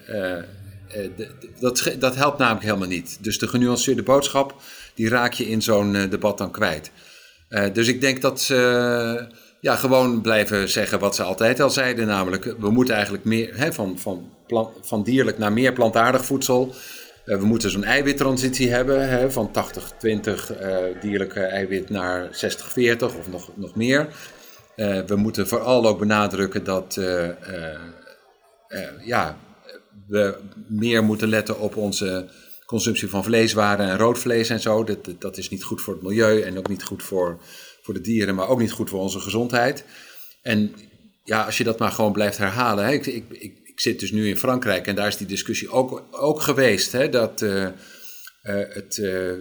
Dat, 1.61 1.95
dat 1.99 2.17
helpt 2.17 2.39
namelijk 2.39 2.65
helemaal 2.65 2.89
niet. 2.89 3.19
Dus 3.21 3.39
de 3.39 3.49
genuanceerde 3.49 4.03
boodschap 4.03 4.55
die 4.95 5.09
raak 5.09 5.33
je 5.33 5.49
in 5.49 5.63
zo'n 5.63 5.95
uh, 5.95 6.11
debat 6.11 6.39
dan 6.39 6.51
kwijt. 6.51 6.91
Uh, 7.51 7.65
dus 7.73 7.89
ik 7.89 8.01
denk 8.01 8.23
dat 8.23 8.41
ze 8.41 9.29
ja, 9.61 9.77
gewoon 9.77 10.21
blijven 10.21 10.69
zeggen 10.69 10.99
wat 10.99 11.15
ze 11.15 11.23
altijd 11.23 11.61
al 11.61 11.71
zeiden. 11.71 12.07
Namelijk, 12.07 12.55
we 12.59 12.71
moeten 12.71 12.95
eigenlijk 12.95 13.25
meer 13.25 13.57
hè, 13.57 13.73
van, 13.73 13.99
van, 13.99 14.33
van 14.81 15.03
dierlijk 15.03 15.39
naar 15.39 15.53
meer 15.53 15.73
plantaardig 15.73 16.25
voedsel. 16.25 16.75
Uh, 17.25 17.39
we 17.39 17.45
moeten 17.45 17.71
zo'n 17.71 17.85
eiwittransitie 17.85 18.71
hebben 18.71 19.09
hè, 19.09 19.31
van 19.31 19.51
80-20 20.07 21.01
dierlijke 21.01 21.41
eiwit 21.41 21.91
naar 21.91 22.29
60-40 22.29 22.99
of 22.99 23.29
nog, 23.31 23.51
nog 23.55 23.75
meer. 23.75 24.09
we 25.07 25.17
moeten 25.17 25.49
vooral 25.49 25.87
ook 25.87 25.99
benadrukken 25.99 26.65
dat 26.65 27.01
ja, 29.05 29.37
we 30.07 30.39
meer 30.69 31.05
moeten 31.05 31.29
letten 31.29 31.61
op 31.61 31.77
onze 31.77 32.31
consumptie 32.67 33.09
van 33.09 33.25
vleeswaren 33.25 33.89
en 33.89 33.97
rood 33.97 34.19
vlees 34.19 34.49
en 34.49 34.61
zo. 34.61 34.85
Dat, 34.85 34.99
dat 35.19 35.37
is 35.37 35.49
niet 35.49 35.63
goed 35.63 35.81
voor 35.81 35.95
het 35.95 36.03
milieu 36.03 36.41
en 36.41 36.59
ook 36.59 36.69
niet 36.69 36.83
goed 36.85 37.03
voor, 37.03 37.41
voor 37.83 37.95
de 37.95 38.01
dieren, 38.01 38.35
maar 38.35 38.49
ook 38.49 38.61
niet 38.61 38.73
goed 38.73 38.91
voor 38.91 39.01
onze 39.01 39.21
gezondheid. 39.21 39.85
En 40.43 40.75
ja, 41.25 41.45
als 41.45 41.59
je 41.59 41.65
dat 41.65 41.79
maar 41.79 41.93
gewoon 41.93 42.13
blijft 42.13 42.39
herhalen. 42.39 42.85
Hè, 42.85 42.93
ik, 42.93 43.07
ik, 43.07 43.25
ik, 43.31 43.81
zit 43.81 44.01
dus 44.01 44.11
nu 44.11 44.29
in 44.29 44.37
Frankrijk 44.37 44.87
en 44.87 44.95
daar 44.95 45.07
is 45.07 45.17
die 45.17 45.27
discussie 45.27 45.71
ook, 45.71 46.03
ook 46.11 46.41
geweest. 46.41 46.93
Hè, 46.93 47.09
dat 47.09 47.43
uh, 47.43 47.63
uh, 47.63 47.71
het 48.69 48.97
uh, 48.97 49.33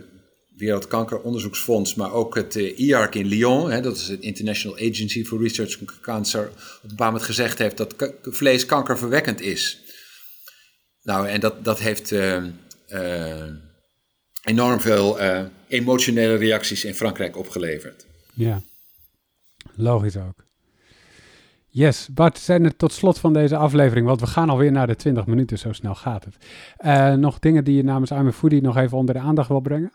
Wereldkankeronderzoeksfonds, 0.56 1.96
maar 1.96 2.14
ook 2.14 2.36
het 2.36 2.56
IARC 2.56 3.16
in 3.16 3.26
Lyon, 3.26 3.72
hè, 3.72 3.82
dat 3.82 3.96
is 3.96 4.08
het 4.08 4.22
International 4.22 4.78
Agency 4.78 5.24
for 5.24 5.42
Research 5.42 5.80
on 5.80 5.90
Cancer, 6.02 6.48
op 6.48 6.84
een 6.84 6.90
bepaald 6.90 7.12
moment 7.12 7.24
gezegd 7.24 7.58
heeft 7.58 7.78
dat 7.78 7.96
vlees 8.22 8.66
kankerverwekkend 8.66 9.42
is. 9.42 9.85
Nou, 11.06 11.28
en 11.28 11.40
dat, 11.40 11.64
dat 11.64 11.80
heeft 11.80 12.12
uh, 12.12 12.44
enorm 14.44 14.80
veel 14.80 15.22
uh, 15.22 15.42
emotionele 15.68 16.36
reacties 16.36 16.86
in 16.86 16.94
Frankrijk 16.94 17.38
opgeleverd. 17.38 18.06
Ja, 18.34 18.62
logisch 19.76 20.18
ook. 20.18 20.46
Yes, 21.70 22.10
Bart, 22.14 22.38
zijn 22.38 22.64
er 22.64 22.76
tot 22.76 22.94
slot 22.94 23.20
van 23.20 23.34
deze 23.34 23.56
aflevering, 23.58 24.08
want 24.08 24.20
we 24.20 24.28
gaan 24.28 24.50
alweer 24.50 24.72
naar 24.72 24.88
de 24.88 24.96
20 24.96 25.26
minuten, 25.26 25.58
zo 25.58 25.72
snel 25.72 25.96
gaat 25.96 26.26
het. 26.26 26.36
Uh, 26.86 27.14
nog 27.14 27.40
dingen 27.40 27.64
die 27.64 27.76
je 27.76 27.84
namens 27.84 28.12
I'm 28.12 28.32
Foodie 28.32 28.62
nog 28.62 28.78
even 28.78 28.98
onder 28.98 29.16
de 29.16 29.22
aandacht 29.22 29.48
wil 29.48 29.60
brengen? 29.60 29.92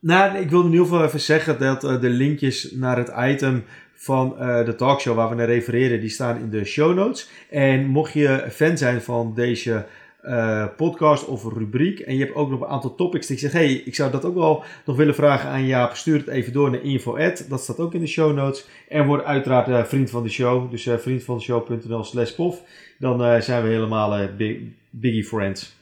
Nou, 0.00 0.36
ik 0.36 0.50
wilde 0.50 0.66
in 0.66 0.72
ieder 0.72 0.86
geval 0.86 1.04
even 1.04 1.20
zeggen 1.20 1.58
dat 1.58 1.84
uh, 1.84 2.00
de 2.00 2.08
linkjes 2.08 2.70
naar 2.70 2.96
het 2.96 3.12
item 3.18 3.64
van 3.94 4.36
uh, 4.38 4.64
de 4.64 4.74
talkshow 4.74 5.16
waar 5.16 5.28
we 5.28 5.34
naar 5.34 5.46
refereren, 5.46 6.00
die 6.00 6.08
staan 6.08 6.38
in 6.38 6.50
de 6.50 6.64
show 6.64 6.94
notes. 6.94 7.28
En 7.50 7.86
mocht 7.86 8.12
je 8.12 8.46
fan 8.50 8.78
zijn 8.78 9.02
van 9.02 9.34
deze 9.34 9.86
eh, 10.22 10.66
podcast 10.76 11.24
of 11.24 11.44
een 11.44 11.52
rubriek. 11.52 11.98
En 11.98 12.16
je 12.16 12.24
hebt 12.24 12.34
ook 12.34 12.50
nog 12.50 12.60
een 12.60 12.66
aantal 12.66 12.94
topics 12.94 13.26
die 13.26 13.36
ik 13.36 13.42
zeg, 13.42 13.52
hey, 13.52 13.72
ik 13.72 13.94
zou 13.94 14.10
dat 14.10 14.24
ook 14.24 14.34
wel 14.34 14.64
nog 14.86 14.96
willen 14.96 15.14
vragen 15.14 15.50
aan 15.50 15.66
Jaap. 15.66 15.94
Stuur 15.94 16.18
het 16.18 16.28
even 16.28 16.52
door 16.52 16.70
naar 16.70 16.82
info 16.82 17.16
Dat 17.48 17.60
staat 17.60 17.78
ook 17.78 17.94
in 17.94 18.00
de 18.00 18.06
show 18.06 18.34
notes. 18.34 18.68
En 18.88 19.06
word 19.06 19.24
uiteraard 19.24 19.68
uh, 19.68 19.84
vriend 19.84 20.10
van 20.10 20.22
de 20.22 20.28
show. 20.28 20.70
Dus 20.70 20.86
uh, 20.86 20.96
vriendvandeshow.nl 20.96 22.04
slash 22.04 22.30
pof. 22.30 22.62
Dan 22.98 23.42
zijn 23.42 23.62
we 23.62 23.68
helemaal 23.68 24.28
big, 24.36 24.58
biggie 24.90 25.24
friends. 25.24 25.76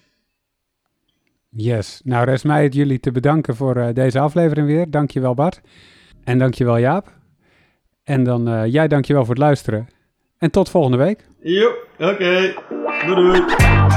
Yes. 1.49 2.01
Nou, 2.05 2.25
rest 2.25 2.45
mij 2.45 2.63
het 2.63 2.75
jullie 2.75 3.01
te 3.01 3.13
bedanken 3.13 3.57
voor 3.57 3.95
deze 3.95 4.19
aflevering 4.19 4.67
weer. 4.67 4.91
Dankjewel 4.91 5.35
Bart. 5.35 5.61
En 6.25 6.39
dankjewel 6.39 6.79
Jaap. 6.79 7.13
En 8.05 8.25
dan 8.25 8.71
jij 8.71 8.89
dankjewel 8.89 9.25
voor 9.25 9.35
het 9.35 9.43
luisteren. 9.43 9.89
En 10.39 10.51
tot 10.51 10.71
volgende 10.71 10.97
week. 10.97 11.29
Jo, 11.41 11.71
oké. 11.99 12.13
Okay. 12.13 12.55
Doei 13.07 13.15
doei. 13.15 13.90